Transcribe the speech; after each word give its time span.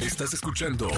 Estás 0.00 0.32
escuchando 0.32 0.88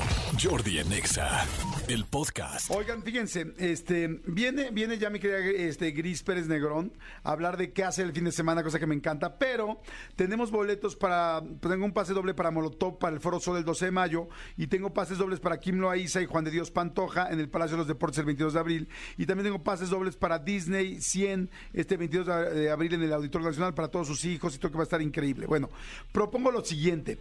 Jordi 0.40 0.78
Anexa, 0.78 1.44
el 1.88 2.04
podcast. 2.04 2.70
Oigan, 2.70 3.02
fíjense, 3.02 3.52
este, 3.58 4.20
viene, 4.26 4.70
viene 4.70 4.98
ya 4.98 5.10
mi 5.10 5.18
querida 5.18 5.38
este, 5.38 5.90
Gris 5.90 6.22
Pérez 6.22 6.46
Negrón 6.46 6.92
a 7.24 7.32
hablar 7.32 7.56
de 7.56 7.72
qué 7.72 7.84
hace 7.84 8.02
el 8.02 8.12
fin 8.12 8.24
de 8.24 8.32
semana, 8.32 8.62
cosa 8.62 8.78
que 8.78 8.86
me 8.86 8.94
encanta, 8.94 9.38
pero 9.38 9.80
tenemos 10.14 10.50
boletos 10.50 10.94
para, 10.94 11.42
tengo 11.60 11.84
un 11.84 11.92
pase 11.92 12.14
doble 12.14 12.34
para 12.34 12.50
Molotov 12.50 12.98
para 12.98 13.14
el 13.14 13.20
Foro 13.20 13.40
Sol 13.40 13.56
el 13.58 13.64
12 13.64 13.86
de 13.86 13.90
mayo 13.90 14.28
y 14.56 14.68
tengo 14.68 14.94
pases 14.94 15.18
dobles 15.18 15.40
para 15.40 15.58
Kim 15.58 15.78
Loaiza 15.78 16.20
y 16.20 16.26
Juan 16.26 16.44
de 16.44 16.50
Dios 16.50 16.70
Pantoja 16.70 17.28
en 17.30 17.40
el 17.40 17.48
Palacio 17.48 17.76
de 17.76 17.78
los 17.78 17.88
Deportes 17.88 18.18
el 18.18 18.26
22 18.26 18.54
de 18.54 18.60
abril 18.60 18.88
y 19.18 19.26
también 19.26 19.46
tengo 19.46 19.62
pases 19.62 19.90
dobles 19.90 20.16
para 20.16 20.38
Disney 20.38 21.00
100 21.00 21.50
este 21.72 21.96
22 21.96 22.26
de 22.54 22.70
abril 22.70 22.94
en 22.94 23.02
el 23.02 23.12
Auditorio 23.12 23.48
Nacional 23.48 23.74
para 23.74 23.88
todos 23.88 24.06
sus 24.06 24.24
hijos 24.24 24.54
y 24.54 24.58
todo 24.58 24.70
que 24.70 24.78
va 24.78 24.82
a 24.82 24.90
estar 24.90 25.02
increíble. 25.02 25.46
Bueno, 25.46 25.70
propongo 26.12 26.50
lo 26.50 26.64
siguiente. 26.64 27.18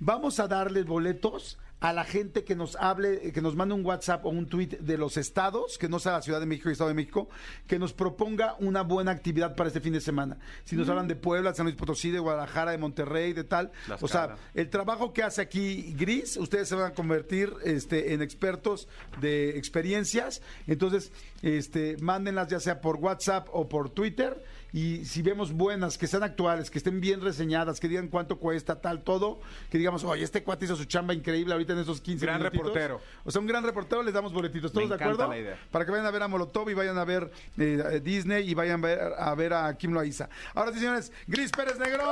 Vamos 0.00 0.40
a 0.40 0.48
darles 0.48 0.86
boletos 0.86 1.58
a 1.84 1.92
la 1.92 2.04
gente 2.04 2.44
que 2.44 2.56
nos 2.56 2.76
hable, 2.76 3.30
que 3.32 3.42
nos 3.42 3.56
mande 3.56 3.74
un 3.74 3.84
WhatsApp 3.84 4.24
o 4.24 4.30
un 4.30 4.46
tweet 4.46 4.78
de 4.80 4.96
los 4.96 5.18
estados, 5.18 5.76
que 5.76 5.86
no 5.86 5.98
sea 5.98 6.12
la 6.12 6.22
Ciudad 6.22 6.40
de 6.40 6.46
México 6.46 6.70
y 6.70 6.72
Estado 6.72 6.88
de 6.88 6.94
México, 6.94 7.28
que 7.66 7.78
nos 7.78 7.92
proponga 7.92 8.56
una 8.58 8.80
buena 8.80 9.10
actividad 9.10 9.54
para 9.54 9.68
este 9.68 9.82
fin 9.82 9.92
de 9.92 10.00
semana. 10.00 10.38
Si 10.64 10.76
nos 10.76 10.88
hablan 10.88 11.08
de 11.08 11.14
Puebla, 11.14 11.52
San 11.52 11.66
Luis 11.66 11.76
Potosí, 11.76 12.10
de 12.10 12.20
Guadalajara, 12.20 12.70
de 12.70 12.78
Monterrey, 12.78 13.34
de 13.34 13.44
tal. 13.44 13.70
o 14.00 14.08
sea, 14.08 14.36
el 14.54 14.70
trabajo 14.70 15.12
que 15.12 15.22
hace 15.22 15.42
aquí 15.42 15.94
Gris, 15.94 16.38
ustedes 16.38 16.68
se 16.68 16.74
van 16.74 16.92
a 16.92 16.94
convertir 16.94 17.52
este, 17.64 18.14
en 18.14 18.22
expertos 18.22 18.88
de 19.20 19.58
experiencias. 19.58 20.40
Entonces, 20.66 21.12
este, 21.42 21.98
mándenlas 22.00 22.48
ya 22.48 22.60
sea 22.60 22.80
por 22.80 22.96
WhatsApp 22.96 23.48
o 23.52 23.68
por 23.68 23.90
Twitter 23.90 24.42
y 24.74 25.04
si 25.04 25.22
vemos 25.22 25.52
buenas, 25.52 25.96
que 25.96 26.08
sean 26.08 26.24
actuales, 26.24 26.68
que 26.68 26.78
estén 26.78 27.00
bien 27.00 27.20
reseñadas, 27.20 27.78
que 27.78 27.86
digan 27.86 28.08
cuánto 28.08 28.40
cuesta, 28.40 28.80
tal, 28.80 29.04
todo, 29.04 29.38
que 29.70 29.78
digamos, 29.78 30.02
oye, 30.02 30.24
este 30.24 30.42
cuate 30.42 30.64
hizo 30.64 30.74
su 30.74 30.84
chamba 30.86 31.14
increíble 31.14 31.52
ahorita 31.52 31.74
en 31.74 31.78
esos 31.78 32.00
15 32.00 32.26
Gran 32.26 32.40
reportero. 32.40 33.00
O 33.22 33.30
sea, 33.30 33.40
un 33.40 33.46
gran 33.46 33.62
reportero, 33.62 34.02
les 34.02 34.12
damos 34.12 34.32
boletitos. 34.32 34.72
¿Todos 34.72 34.88
de 34.88 34.96
acuerdo? 34.96 35.28
La 35.28 35.38
idea. 35.38 35.56
Para 35.70 35.84
que 35.84 35.92
vayan 35.92 36.06
a 36.06 36.10
ver 36.10 36.24
a 36.24 36.26
Molotov 36.26 36.68
y 36.70 36.74
vayan 36.74 36.98
a 36.98 37.04
ver 37.04 37.30
eh, 37.56 38.00
Disney 38.02 38.50
y 38.50 38.54
vayan 38.54 38.84
a 38.84 38.88
ver, 38.88 39.12
a 39.16 39.34
ver 39.36 39.52
a 39.52 39.78
Kim 39.78 39.92
Loaiza. 39.92 40.28
Ahora 40.56 40.72
sí, 40.72 40.80
señores, 40.80 41.12
Gris 41.28 41.52
Pérez 41.52 41.78
Negro. 41.78 42.02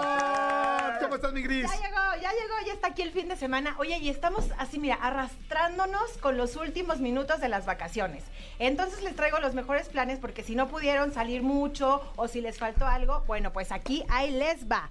¿Cómo 1.00 1.16
estás, 1.16 1.32
mi 1.32 1.42
Gris? 1.42 1.68
Ya 1.68 1.76
llegó, 1.76 2.22
ya 2.22 2.30
llegó, 2.30 2.66
ya 2.66 2.74
está 2.74 2.86
aquí 2.86 3.02
el 3.02 3.10
fin 3.10 3.26
de 3.26 3.34
semana. 3.34 3.74
Oye, 3.80 3.98
y 3.98 4.08
estamos 4.08 4.50
así, 4.56 4.78
mira, 4.78 4.94
arrastrándonos 5.02 6.16
con 6.20 6.36
los 6.36 6.54
últimos 6.54 7.00
minutos 7.00 7.40
de 7.40 7.48
las 7.48 7.66
vacaciones. 7.66 8.22
Entonces 8.60 9.02
les 9.02 9.16
traigo 9.16 9.40
los 9.40 9.54
mejores 9.54 9.88
planes 9.88 10.20
porque 10.20 10.44
si 10.44 10.54
no 10.54 10.68
pudieron 10.68 11.12
salir 11.12 11.42
mucho 11.42 12.00
o 12.14 12.28
si 12.28 12.40
les 12.40 12.51
faltó 12.58 12.86
algo, 12.86 13.22
bueno, 13.26 13.52
pues 13.52 13.72
aquí 13.72 14.04
ahí 14.08 14.30
les 14.30 14.68
va. 14.68 14.90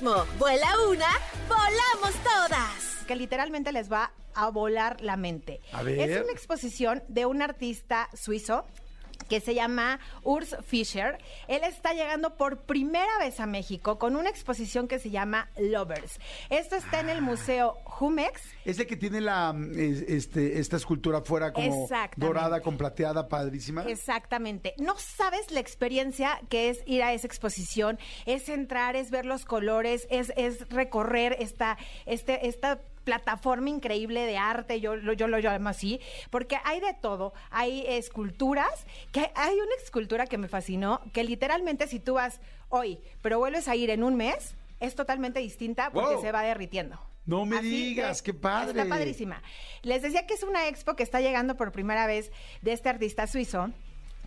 Vuela 0.39 0.67
una, 0.89 1.05
volamos 1.47 2.15
todas. 2.23 3.05
Que 3.07 3.15
literalmente 3.15 3.71
les 3.71 3.91
va 3.91 4.11
a 4.33 4.49
volar 4.49 4.99
la 5.01 5.15
mente. 5.15 5.61
Es 5.85 6.23
una 6.23 6.31
exposición 6.31 7.03
de 7.07 7.27
un 7.27 7.43
artista 7.43 8.09
suizo 8.15 8.65
que 9.31 9.39
se 9.39 9.55
llama 9.55 10.01
Urs 10.23 10.57
Fischer. 10.65 11.17
Él 11.47 11.63
está 11.63 11.93
llegando 11.93 12.35
por 12.35 12.57
primera 12.63 13.17
vez 13.19 13.39
a 13.39 13.45
México 13.45 13.97
con 13.97 14.17
una 14.17 14.29
exposición 14.29 14.89
que 14.89 14.99
se 14.99 15.09
llama 15.09 15.49
Lovers. 15.57 16.19
Esto 16.49 16.75
está 16.75 16.99
en 16.99 17.07
el 17.07 17.19
ah. 17.19 17.21
Museo 17.21 17.77
Jumex. 17.85 18.41
Es 18.65 18.77
el 18.79 18.87
que 18.87 18.97
tiene 18.97 19.21
la 19.21 19.55
este, 19.77 20.59
esta 20.59 20.75
escultura 20.75 21.19
afuera 21.19 21.53
como 21.53 21.87
dorada 22.17 22.59
con 22.59 22.75
plateada, 22.75 23.29
padrísima. 23.29 23.83
Exactamente. 23.83 24.73
No 24.77 24.95
sabes 24.97 25.49
la 25.49 25.61
experiencia 25.61 26.41
que 26.49 26.67
es 26.67 26.83
ir 26.85 27.01
a 27.01 27.13
esa 27.13 27.27
exposición, 27.27 27.99
es 28.25 28.49
entrar, 28.49 28.97
es 28.97 29.11
ver 29.11 29.25
los 29.25 29.45
colores, 29.45 30.07
es, 30.09 30.33
es 30.35 30.67
recorrer 30.67 31.37
esta, 31.39 31.77
este, 32.05 32.49
esta 32.49 32.81
plataforma 33.03 33.69
increíble 33.69 34.25
de 34.25 34.37
arte, 34.37 34.79
yo, 34.79 34.95
yo 34.95 35.27
lo 35.27 35.39
llamo 35.39 35.69
así, 35.69 35.99
porque 36.29 36.57
hay 36.63 36.79
de 36.79 36.93
todo. 36.93 37.33
Hay 37.49 37.83
esculturas, 37.87 38.85
que 39.11 39.31
hay 39.35 39.55
una 39.55 39.75
escultura 39.83 40.27
que 40.27 40.37
me 40.37 40.47
fascinó, 40.47 41.01
que 41.13 41.23
literalmente 41.23 41.87
si 41.87 41.99
tú 41.99 42.15
vas 42.15 42.39
hoy, 42.69 42.99
pero 43.21 43.39
vuelves 43.39 43.67
a 43.67 43.75
ir 43.75 43.89
en 43.89 44.03
un 44.03 44.15
mes, 44.15 44.55
es 44.79 44.95
totalmente 44.95 45.39
distinta 45.39 45.91
porque 45.91 46.19
se 46.21 46.31
va 46.31 46.41
derritiendo. 46.41 46.99
No 47.25 47.45
me 47.45 47.61
digas, 47.61 48.21
qué 48.21 48.33
padre. 48.33 48.81
Está 48.81 48.89
padrísima. 48.89 49.43
Les 49.83 50.01
decía 50.01 50.25
que 50.25 50.33
es 50.33 50.43
una 50.43 50.67
expo 50.67 50.95
que 50.95 51.03
está 51.03 51.21
llegando 51.21 51.55
por 51.55 51.71
primera 51.71 52.07
vez 52.07 52.31
de 52.61 52.73
este 52.73 52.89
artista 52.89 53.27
suizo 53.27 53.71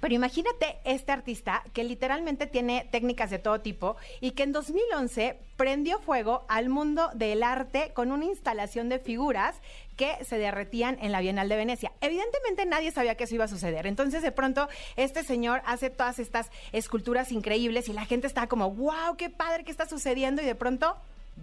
pero 0.05 0.17
imagínate 0.17 0.77
este 0.85 1.13
artista 1.13 1.63
que 1.73 1.83
literalmente 1.83 2.47
tiene 2.47 2.87
técnicas 2.93 3.31
de 3.31 3.39
todo 3.39 3.63
tipo 3.63 3.97
y 4.21 4.33
que 4.33 4.43
en 4.43 4.53
2011 4.53 5.39
prendió 5.57 5.99
fuego 5.99 6.45
al 6.47 6.69
mundo 6.69 7.09
del 7.15 7.43
arte 7.43 7.91
con 7.95 8.13
una 8.13 8.27
instalación 8.27 8.91
de 8.91 8.99
figuras 8.99 9.57
que 9.97 10.23
se 10.27 10.37
derretían 10.37 10.99
en 11.01 11.11
la 11.11 11.23
Bienal 11.23 11.49
de 11.49 11.57
Venecia. 11.57 11.93
Evidentemente 12.03 12.67
nadie 12.67 12.91
sabía 12.91 13.15
que 13.15 13.25
eso 13.25 13.35
iba 13.35 13.47
a 13.47 13.49
suceder. 13.49 13.87
Entonces 13.87 14.21
de 14.21 14.31
pronto 14.31 14.69
este 14.97 15.25
señor 15.25 15.63
hace 15.65 15.89
todas 15.89 16.19
estas 16.19 16.51
esculturas 16.73 17.33
increíbles 17.33 17.89
y 17.89 17.95
la 17.95 18.05
gente 18.05 18.27
está 18.27 18.47
como, 18.47 18.73
wow, 18.73 19.17
qué 19.17 19.31
padre 19.31 19.65
que 19.65 19.71
está 19.71 19.89
sucediendo 19.89 20.43
y 20.43 20.45
de 20.45 20.55
pronto, 20.55 20.99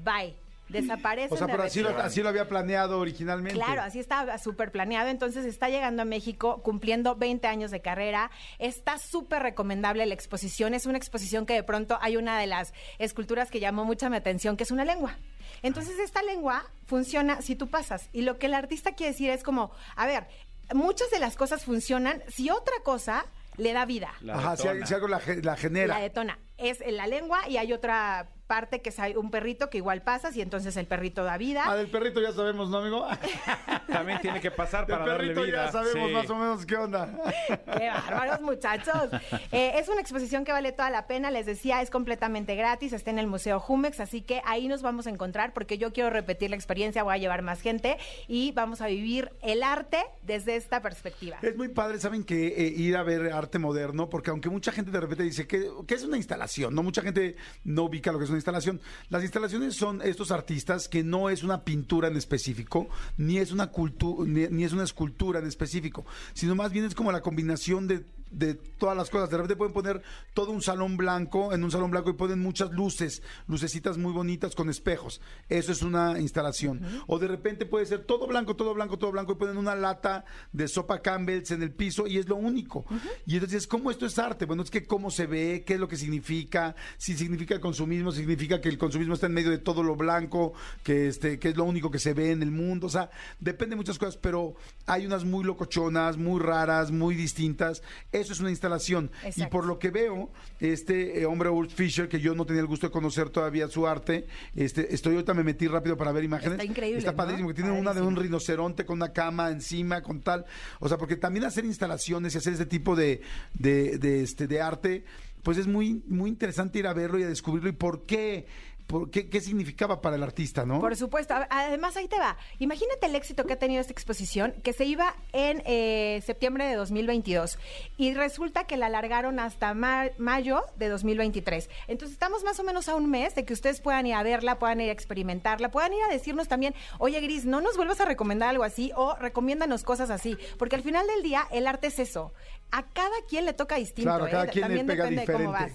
bye 0.06 0.36
desaparece. 0.72 1.34
O 1.34 1.38
sea, 1.38 1.48
pero 1.48 1.64
así 1.64 1.82
lo, 1.82 1.90
así 1.98 2.22
lo, 2.22 2.30
había 2.30 2.48
planeado 2.48 3.00
originalmente. 3.00 3.60
Claro, 3.60 3.82
así 3.82 4.00
estaba 4.00 4.38
súper 4.38 4.72
planeado. 4.72 5.10
Entonces 5.10 5.46
está 5.46 5.70
llegando 5.70 6.02
a 6.02 6.06
México 6.06 6.62
cumpliendo 6.64 7.16
20 7.16 7.48
años 7.48 7.72
de 7.72 7.82
carrera. 7.82 8.32
Está 8.60 8.98
súper 8.98 9.44
recomendable 9.44 10.06
la 10.06 10.14
exposición. 10.14 10.74
Es 10.74 10.86
una 10.86 10.98
exposición 10.98 11.46
que 11.46 11.54
de 11.54 11.64
pronto 11.64 11.98
hay 12.02 12.18
una 12.18 12.40
de 12.40 12.48
las 12.48 12.74
esculturas 13.00 13.52
que 13.52 13.60
llamó 13.60 13.86
mucha 13.86 14.10
mi 14.10 14.18
atención, 14.18 14.58
que 14.58 14.64
es 14.64 14.72
una 14.72 14.86
lengua. 14.86 15.18
Entonces 15.62 16.00
esta 16.00 16.24
lengua 16.24 16.66
funciona 16.86 17.42
si 17.42 17.56
tú 17.56 17.70
pasas. 17.70 18.10
Y 18.14 18.22
lo 18.22 18.38
que 18.40 18.48
el 18.48 18.54
artista 18.54 18.94
quiere 18.94 19.12
decir 19.12 19.30
es 19.30 19.44
como, 19.44 19.72
a 19.96 20.06
ver, 20.08 20.28
muchas 20.74 21.10
de 21.12 21.20
las 21.20 21.36
cosas 21.36 21.64
funcionan 21.64 22.24
si 22.28 22.50
otra 22.50 22.76
cosa 22.84 23.26
le 23.58 23.74
da 23.74 23.86
vida. 23.86 24.12
Ajá, 24.32 24.58
si, 24.58 24.68
algo 24.68 25.08
la, 25.08 25.22
la 25.44 25.58
genera. 25.58 25.96
La 25.96 26.02
detona. 26.02 26.40
Es 26.58 26.80
la 26.86 27.08
lengua 27.08 27.48
y 27.50 27.58
hay 27.58 27.74
otra 27.74 28.30
parte 28.52 28.82
que 28.82 28.90
es 28.90 28.98
un 29.16 29.32
perrito 29.32 29.70
que 29.70 29.78
igual 29.78 30.02
pasas 30.02 30.36
y 30.36 30.42
entonces 30.42 30.76
el 30.76 30.86
perrito 30.86 31.24
da 31.24 31.38
vida. 31.38 31.64
Ah, 31.66 31.78
del 31.78 31.88
perrito 31.88 32.20
ya 32.22 32.34
sabemos, 32.34 32.70
¿no, 32.70 32.80
amigo? 32.80 33.08
También 33.88 34.20
tiene 34.20 34.42
que 34.42 34.52
pasar 34.52 34.86
para 34.86 35.06
darle 35.06 35.32
vida. 35.32 35.42
perrito 35.42 35.56
ya 35.56 35.72
sabemos 35.72 36.12
más 36.12 36.30
o 36.30 36.36
menos 36.36 36.66
qué 36.66 36.76
onda. 36.76 37.10
Qué 37.78 37.88
bárbaros, 37.88 38.42
muchachos. 38.42 39.10
Eh, 39.54 39.72
es 39.76 39.88
una 39.88 40.02
exposición 40.02 40.44
que 40.44 40.52
vale 40.52 40.74
toda 40.74 40.90
la 40.90 41.08
pena. 41.08 41.32
Les 41.32 41.46
decía, 41.46 41.82
es 41.82 41.90
completamente 41.90 42.56
gratis. 42.56 42.92
Está 42.92 43.10
en 43.12 43.20
el 43.20 43.28
Museo 43.28 43.62
Jumex, 43.62 44.02
así 44.02 44.22
que 44.22 44.42
ahí 44.46 44.68
nos 44.68 44.82
vamos 44.82 45.08
a 45.08 45.12
encontrar 45.12 45.54
porque 45.54 45.78
yo 45.78 45.94
quiero 45.94 46.10
repetir 46.10 46.50
la 46.50 46.58
experiencia. 46.58 47.04
Voy 47.04 47.14
a 47.14 47.18
llevar 47.20 47.44
más 47.44 47.62
gente 47.62 47.98
y 48.28 48.52
vamos 48.52 48.82
a 48.82 48.88
vivir 48.88 49.32
el 49.42 49.64
arte 49.64 50.04
desde 50.24 50.58
esta 50.58 50.82
perspectiva. 50.82 51.38
Es 51.42 51.56
muy 51.56 51.70
padre, 51.70 52.02
¿saben 52.02 52.26
que 52.26 52.48
eh, 52.48 52.68
ir 52.68 52.98
a 52.98 53.04
ver 53.04 53.32
arte 53.32 53.60
moderno? 53.60 54.10
Porque 54.10 54.30
aunque 54.30 54.50
mucha 54.50 54.74
gente 54.74 54.92
de 54.92 55.00
repente 55.00 55.24
dice 55.24 55.48
que, 55.48 55.70
que 55.88 55.96
es 55.96 56.04
una 56.04 56.18
instalación, 56.18 56.76
¿no? 56.76 56.84
Mucha 56.84 57.02
gente 57.02 57.38
no 57.64 57.84
ubica 57.84 58.12
lo 58.12 58.18
que 58.18 58.26
es 58.26 58.30
una 58.30 58.41
instalación. 58.42 58.82
Las 59.10 59.24
instalaciones 59.24 59.76
son 59.76 60.02
estos 60.02 60.32
artistas 60.32 60.88
que 60.88 61.04
no 61.04 61.30
es 61.30 61.44
una 61.44 61.64
pintura 61.64 62.08
en 62.08 62.18
específico, 62.18 62.90
ni 63.18 63.38
es 63.38 63.52
una 63.52 63.68
cultura, 63.68 64.30
ni, 64.30 64.64
es 64.64 64.74
una 64.74 64.84
escultura 64.84 65.40
en 65.40 65.48
específico, 65.48 66.06
sino 66.34 66.56
más 66.56 66.72
bien 66.72 66.86
es 66.86 66.96
como 66.96 67.12
la 67.12 67.22
combinación 67.22 67.88
de 67.88 68.04
de 68.32 68.56
todas 68.56 68.98
las 68.98 69.10
cosas. 69.10 69.30
De 69.30 69.38
repente 69.38 69.56
pueden 69.56 69.74
poner 69.74 70.02
todo 70.34 70.52
un 70.52 70.62
salón 70.62 70.98
blanco, 70.98 71.54
en 71.54 71.64
un 71.64 71.72
salón 71.72 71.92
blanco 71.92 72.10
y 72.10 72.14
ponen 72.14 72.40
muchas 72.40 72.72
luces, 72.72 73.22
lucecitas 73.48 73.98
muy 73.98 74.12
bonitas 74.12 74.56
con 74.56 74.70
espejos. 74.70 75.22
Eso 75.50 75.72
es 75.72 75.82
una 75.82 76.20
instalación. 76.20 76.82
O 77.08 77.20
de 77.20 77.28
repente 77.28 77.66
puede 77.66 77.86
ser 77.86 78.06
todo 78.06 78.28
blanco, 78.28 78.56
todo 78.56 78.74
blanco, 78.74 78.98
todo 78.98 79.12
blanco 79.12 79.34
y 79.34 79.36
ponen 79.36 79.58
una 79.58 79.76
lata 79.76 80.26
de 80.52 80.68
sopa 80.68 81.02
Campbell's 81.02 81.52
en 81.52 81.62
el 81.62 81.72
piso 81.72 82.08
y 82.08 82.18
es 82.18 82.28
lo 82.28 82.36
único. 82.36 82.86
Y 83.26 83.36
entonces, 83.36 83.68
¿cómo 83.68 83.92
esto 83.92 84.06
es 84.06 84.18
arte? 84.18 84.46
Bueno, 84.46 84.64
es 84.64 84.72
que 84.72 84.86
cómo 84.86 85.12
se 85.12 85.28
ve, 85.28 85.64
qué 85.66 85.76
es 85.76 85.80
lo 85.80 85.88
que 85.88 85.98
significa, 85.98 86.76
si 86.98 87.16
significa 87.16 87.54
el 87.54 87.60
consumismo, 87.60 88.12
significa 88.12 88.62
que 88.62 88.70
el 88.70 88.78
consumismo 88.78 89.14
está 89.14 89.28
en 89.28 89.34
medio 89.34 89.52
de 89.52 89.58
todo 89.58 89.84
lo 89.84 89.96
blanco, 89.96 90.54
que 90.84 91.08
este, 91.08 91.40
que 91.40 91.50
es 91.50 91.58
lo 91.58 91.66
único 91.66 91.92
que 91.92 92.00
se 92.00 92.14
ve 92.14 92.32
en 92.32 92.42
el 92.42 92.52
mundo. 92.52 92.88
O 92.88 92.90
sea, 92.90 93.10
depende 93.40 93.74
de 93.74 93.78
muchas 93.78 93.98
cosas, 93.98 94.18
pero 94.18 94.56
hay 94.86 95.06
unas 95.06 95.26
muy 95.26 95.44
locochonas, 95.44 96.18
muy 96.18 96.40
raras, 96.40 96.92
muy 96.92 97.16
distintas. 97.16 97.84
Eso 98.22 98.34
es 98.34 98.40
una 98.40 98.50
instalación. 98.50 99.12
Y 99.24 99.28
Exacto. 99.28 99.52
por 99.52 99.66
lo 99.66 99.80
que 99.80 99.90
veo, 99.92 100.32
este 100.60 101.22
eh, 101.22 101.26
hombre 101.26 101.50
Urt 101.50 101.72
Fisher, 101.72 102.08
que 102.08 102.20
yo 102.20 102.36
no 102.36 102.46
tenía 102.46 102.62
el 102.62 102.68
gusto 102.68 102.88
de 102.88 102.92
conocer 102.92 103.30
todavía 103.30 103.68
su 103.68 103.88
arte, 103.88 104.28
este, 104.56 104.94
estoy 104.94 105.14
ahorita 105.14 105.34
me 105.34 105.44
metí 105.44 105.68
rápido 105.68 105.98
para 105.98 106.12
ver 106.12 106.24
imágenes. 106.24 106.54
Está 106.54 106.66
increíble, 106.66 107.00
Está 107.00 107.12
¿no? 107.12 107.18
padrísimo, 107.18 107.48
que 107.50 107.56
tiene 107.56 107.72
una 107.72 107.94
de 107.94 108.02
un 108.02 108.16
rinoceronte 108.16 108.86
con 108.86 108.98
una 108.98 109.12
cama 109.12 109.50
encima, 109.50 110.02
con 110.02 110.22
tal. 110.22 110.46
O 110.80 110.88
sea, 110.88 110.98
porque 110.98 111.16
también 111.16 111.46
hacer 111.46 111.66
instalaciones 111.66 112.36
y 112.36 112.38
hacer 112.38 112.54
este 112.54 112.66
tipo 112.66 112.96
de, 112.96 113.22
de, 113.54 113.98
de, 113.98 114.22
este, 114.22 114.48
de 114.48 114.62
arte, 114.62 115.04
pues 115.44 115.58
es 115.58 115.68
muy, 115.68 116.04
muy 116.08 116.30
interesante 116.30 116.80
ir 116.80 116.88
a 116.88 116.94
verlo 116.94 117.20
y 117.20 117.24
a 117.24 117.28
descubrirlo 117.28 117.70
y 117.70 117.74
por 117.74 118.06
qué. 118.06 118.46
Por 118.92 119.10
qué, 119.10 119.30
qué 119.30 119.40
significaba 119.42 120.02
para 120.02 120.18
el 120.18 120.24
artista, 120.24 120.66
¿no? 120.66 120.80
Por 120.82 120.96
supuesto. 120.96 121.34
A- 121.34 121.48
Además, 121.50 121.96
ahí 121.98 122.08
te 122.08 122.20
va. 122.20 122.38
Imagínate 122.60 123.06
el 123.08 123.16
éxito 123.16 123.46
que 123.46 123.54
ha 123.54 123.60
tenido 123.60 123.80
esta 123.82 123.94
exposición, 123.94 124.54
que 124.64 124.74
se 124.74 124.84
iba 124.86 125.16
en 125.32 125.64
eh, 125.66 126.22
septiembre 126.26 126.66
de 126.68 126.76
2022. 126.76 127.58
Y 127.98 128.14
resulta 128.14 128.66
que 128.66 128.76
la 128.78 128.88
alargaron 128.88 129.40
hasta 129.40 129.74
ma- 129.74 130.10
mayo 130.18 130.64
de 130.78 130.90
2023. 130.90 131.70
Entonces, 131.88 132.14
estamos 132.14 132.44
más 132.44 132.60
o 132.60 132.64
menos 132.64 132.90
a 132.90 132.96
un 132.96 133.10
mes 133.10 133.34
de 133.36 133.46
que 133.46 133.54
ustedes 133.54 133.80
puedan 133.80 134.06
ir 134.06 134.14
a 134.16 134.24
verla, 134.24 134.60
puedan 134.60 134.82
ir 134.82 134.90
a 134.90 134.94
experimentarla, 134.94 135.72
puedan 135.72 135.94
ir 135.94 136.04
a 136.04 136.12
decirnos 136.12 136.48
también, 136.50 136.76
oye, 137.00 137.20
Gris, 137.22 137.46
no 137.46 137.62
nos 137.62 137.78
vuelvas 137.78 138.02
a 138.02 138.06
recomendar 138.06 138.50
algo 138.50 138.64
así 138.66 138.92
o 138.96 139.16
recomiéndanos 139.16 139.84
cosas 139.84 140.10
así. 140.10 140.38
Porque 140.60 140.76
al 140.76 140.84
final 140.84 141.08
del 141.08 141.24
día, 141.24 141.48
el 141.52 141.68
arte 141.68 141.88
es 141.88 142.00
eso. 142.00 142.34
A 142.74 142.84
cada 142.94 143.16
quien 143.28 143.46
le 143.46 143.54
toca 143.54 143.76
distinto. 143.76 144.10
Claro, 144.10 144.26
cada 144.32 144.46
¿eh? 144.46 144.50
quien 144.52 144.62
le 144.70 144.78
También 144.78 144.88
pega 144.88 145.04
depende 145.04 145.22
de 145.22 145.28
diferente. 145.28 145.46
cómo 145.46 145.58
vas. 145.58 145.72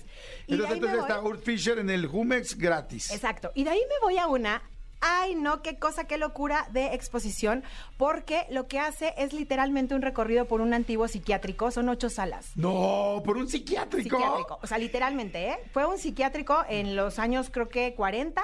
Y 0.46 0.54
Entonces, 0.54 0.98
está 1.00 1.20
Urt 1.20 1.42
Fisher 1.42 1.78
en 1.78 1.90
el 1.90 2.06
Jumex 2.06 2.56
gratis. 2.56 3.05
Exacto. 3.10 3.52
Y 3.54 3.64
de 3.64 3.70
ahí 3.70 3.80
me 3.88 4.06
voy 4.06 4.18
a 4.18 4.26
una. 4.26 4.62
Ay, 5.00 5.34
no, 5.34 5.62
qué 5.62 5.78
cosa, 5.78 6.06
qué 6.06 6.16
locura 6.16 6.66
de 6.72 6.94
exposición, 6.94 7.62
porque 7.98 8.46
lo 8.50 8.66
que 8.66 8.78
hace 8.78 9.12
es 9.18 9.34
literalmente 9.34 9.94
un 9.94 10.00
recorrido 10.00 10.46
por 10.46 10.62
un 10.62 10.72
antiguo 10.72 11.06
psiquiátrico, 11.06 11.70
son 11.70 11.90
ocho 11.90 12.08
salas. 12.08 12.52
No, 12.56 13.22
por 13.24 13.36
un 13.36 13.46
psiquiátrico. 13.46 14.16
Psiquiátrico, 14.16 14.58
o 14.62 14.66
sea, 14.66 14.78
literalmente, 14.78 15.50
¿eh? 15.50 15.58
Fue 15.72 15.84
un 15.84 15.98
psiquiátrico 15.98 16.64
en 16.68 16.96
los 16.96 17.18
años, 17.18 17.50
creo 17.50 17.68
que 17.68 17.94
40. 17.94 18.42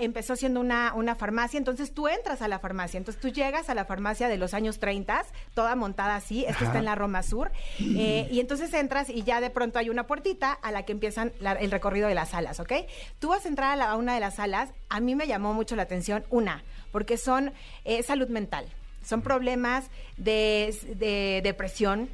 Empezó 0.00 0.34
siendo 0.36 0.60
una, 0.60 0.92
una 0.94 1.14
farmacia, 1.14 1.56
entonces 1.58 1.92
tú 1.94 2.08
entras 2.08 2.42
a 2.42 2.48
la 2.48 2.58
farmacia, 2.58 2.98
entonces 2.98 3.20
tú 3.20 3.28
llegas 3.28 3.68
a 3.70 3.74
la 3.74 3.84
farmacia 3.84 4.28
de 4.28 4.36
los 4.36 4.52
años 4.54 4.78
30, 4.80 5.24
toda 5.54 5.76
montada 5.76 6.16
así, 6.16 6.44
esto 6.46 6.64
está 6.64 6.78
en 6.78 6.84
la 6.84 6.94
Roma 6.94 7.22
Sur, 7.22 7.50
eh, 7.80 8.26
y 8.30 8.40
entonces 8.40 8.72
entras 8.74 9.08
y 9.08 9.22
ya 9.22 9.40
de 9.40 9.50
pronto 9.50 9.78
hay 9.78 9.88
una 9.90 10.06
puertita 10.06 10.52
a 10.52 10.72
la 10.72 10.82
que 10.84 10.92
empiezan 10.92 11.32
la- 11.40 11.52
el 11.52 11.70
recorrido 11.70 12.08
de 12.08 12.14
las 12.14 12.30
salas, 12.30 12.58
¿ok? 12.60 12.72
Tú 13.20 13.28
vas 13.28 13.44
a 13.44 13.48
entrar 13.48 13.72
a, 13.72 13.76
la- 13.76 13.90
a 13.90 13.96
una 13.96 14.14
de 14.14 14.20
las 14.20 14.34
salas, 14.36 14.70
a 14.88 15.00
mí 15.00 15.14
me 15.14 15.26
llamó 15.26 15.54
mucho 15.54 15.76
la 15.76 15.82
atención 15.82 16.24
una, 16.30 16.62
porque 16.90 17.16
son 17.16 17.52
eh, 17.84 18.02
salud 18.02 18.28
mental, 18.28 18.66
son 19.04 19.22
problemas 19.22 19.90
de, 20.16 20.74
de 20.96 21.40
depresión, 21.44 22.08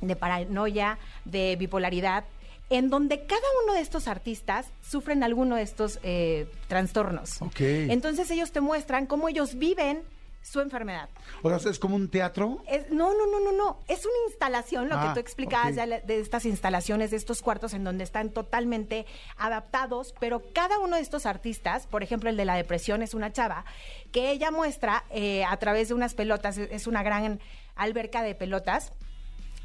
de 0.00 0.14
paranoia, 0.14 0.98
de 1.24 1.56
bipolaridad, 1.56 2.24
en 2.70 2.90
donde 2.90 3.24
cada 3.26 3.42
uno 3.64 3.74
de 3.74 3.80
estos 3.80 4.08
artistas 4.08 4.66
sufren 4.82 5.22
alguno 5.22 5.56
de 5.56 5.62
estos 5.62 5.98
eh, 6.02 6.50
trastornos. 6.68 7.40
Ok. 7.42 7.60
Entonces 7.60 8.30
ellos 8.30 8.52
te 8.52 8.60
muestran 8.60 9.06
cómo 9.06 9.28
ellos 9.28 9.54
viven 9.56 10.02
su 10.42 10.60
enfermedad. 10.60 11.08
O 11.42 11.58
sea, 11.58 11.70
es 11.70 11.78
como 11.78 11.96
un 11.96 12.08
teatro. 12.08 12.62
Es- 12.66 12.90
no, 12.90 13.12
no, 13.12 13.26
no, 13.26 13.40
no, 13.40 13.52
no. 13.52 13.80
Es 13.88 14.06
una 14.06 14.14
instalación, 14.28 14.88
lo 14.88 14.96
Ah, 14.96 15.08
que 15.08 15.14
tú 15.14 15.20
explicabas 15.20 15.74
ya 15.74 15.86
de 15.86 16.20
estas 16.20 16.46
instalaciones, 16.46 17.10
de 17.10 17.16
estos 17.18 17.42
cuartos 17.42 17.74
en 17.74 17.84
donde 17.84 18.04
están 18.04 18.30
totalmente 18.30 19.04
adaptados, 19.36 20.14
pero 20.20 20.42
cada 20.54 20.78
uno 20.78 20.96
de 20.96 21.02
estos 21.02 21.26
artistas, 21.26 21.86
por 21.86 22.02
ejemplo, 22.02 22.30
el 22.30 22.36
de 22.36 22.44
la 22.44 22.54
depresión 22.54 23.02
es 23.02 23.14
una 23.14 23.32
chava, 23.32 23.64
que 24.12 24.30
ella 24.30 24.50
muestra 24.50 25.04
eh, 25.10 25.44
a 25.44 25.56
través 25.58 25.88
de 25.88 25.94
unas 25.94 26.14
pelotas, 26.14 26.56
es 26.58 26.86
una 26.86 27.02
gran 27.02 27.40
alberca 27.76 28.22
de 28.22 28.34
pelotas. 28.34 28.92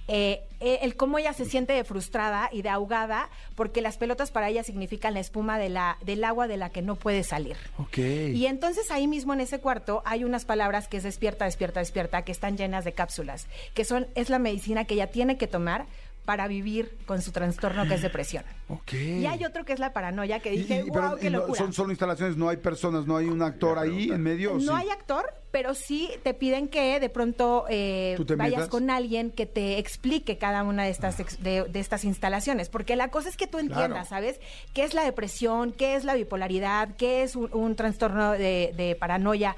Eh, 0.08 0.44
eh, 0.60 0.80
el 0.82 0.96
cómo 0.96 1.18
ella 1.18 1.34
se 1.34 1.46
siente 1.46 1.74
de 1.74 1.84
frustrada 1.84 2.50
y 2.52 2.62
de 2.62 2.70
ahogada 2.70 3.30
porque 3.56 3.82
las 3.82 3.98
pelotas 3.98 4.32
para 4.32 4.50
ella 4.50 4.64
significan 4.64 5.14
la 5.14 5.20
espuma 5.20 5.58
de 5.58 5.70
la, 5.70 5.98
del 6.04 6.24
agua 6.24 6.48
de 6.48 6.58
la 6.58 6.70
que 6.70 6.82
no 6.82 6.96
puede 6.96 7.24
salir. 7.24 7.56
Ok. 7.78 7.98
Y 7.98 8.46
entonces 8.46 8.92
ahí 8.92 9.08
mismo 9.08 9.34
en 9.34 9.42
ese 9.42 9.60
cuarto 9.60 10.02
hay 10.06 10.24
unas 10.24 10.46
palabras 10.46 10.88
que 10.88 10.98
es 10.98 11.04
despierta, 11.04 11.46
despierta, 11.46 11.80
despierta, 11.80 12.24
que 12.24 12.32
están 12.32 12.58
llenas 12.58 12.86
de 12.86 12.94
cápsulas, 12.94 13.48
que 13.74 13.86
son, 13.86 14.08
es 14.16 14.30
la 14.30 14.40
medicina 14.40 14.86
que 14.86 14.96
ella 14.96 15.08
tiene 15.08 15.38
que 15.38 15.48
tomar 15.48 15.86
para 16.26 16.48
vivir 16.48 16.98
con 17.06 17.22
su 17.22 17.32
trastorno 17.32 17.86
que 17.88 17.96
es 17.96 18.02
depresión. 18.10 18.44
ok. 18.70 18.94
Y 18.94 19.26
hay 19.26 19.44
otro 19.44 19.66
que 19.66 19.74
es 19.74 19.80
la 19.80 19.92
paranoia, 19.94 20.40
que 20.40 20.52
dije, 20.52 20.84
y- 20.88 20.92
pero 20.92 21.10
wow, 21.10 21.18
qué 21.20 21.30
no- 21.30 21.40
locura. 21.40 21.58
son 21.60 21.74
solo 21.74 21.90
instalaciones, 21.92 22.38
no 22.38 22.50
hay 22.50 22.58
personas, 22.58 23.06
no 23.06 23.18
hay 23.18 23.26
un 23.28 23.42
actor 23.42 23.78
ahí 23.78 24.10
en 24.12 24.22
medio. 24.24 24.54
¿o 24.56 24.60
sí? 24.60 24.66
No 24.66 24.76
hay 24.76 24.90
actor, 24.90 25.26
pero 25.52 25.74
sí 25.76 26.10
te 26.24 26.34
piden 26.34 26.68
que 26.70 27.00
de 27.00 27.10
pronto 27.10 27.66
eh, 27.70 28.14
¿Tú 28.18 28.26
te 28.26 28.36
vayas 28.36 28.56
metas? 28.56 28.70
con 28.70 28.90
alguien 28.90 29.32
que 29.32 29.46
te 29.46 29.78
explique 29.80 30.38
cada 30.38 30.64
una 30.64 30.84
de 30.86 30.90
estas 30.92 31.20
ex- 31.20 31.44
de, 31.44 31.64
de 31.64 31.80
estas 31.80 32.06
instalaciones, 32.06 32.70
porque 32.70 32.96
la 32.96 33.10
cosa 33.10 33.28
es 33.30 33.36
que 33.38 33.48
tú 33.48 33.60
entiendas, 33.60 33.90
Claro. 33.90 34.06
¿sabes? 34.10 34.40
¿Qué 34.74 34.84
es 34.86 34.94
la 34.94 35.04
depresión? 35.04 35.72
¿Qué 35.74 35.96
es 35.96 36.06
la 36.06 36.16
bipolaridad? 36.16 36.90
¿Qué 36.98 37.24
es 37.24 37.36
un, 37.36 37.50
un 37.54 37.76
trastorno 37.76 38.32
de, 38.32 38.74
de 38.78 38.96
paranoia? 38.96 39.56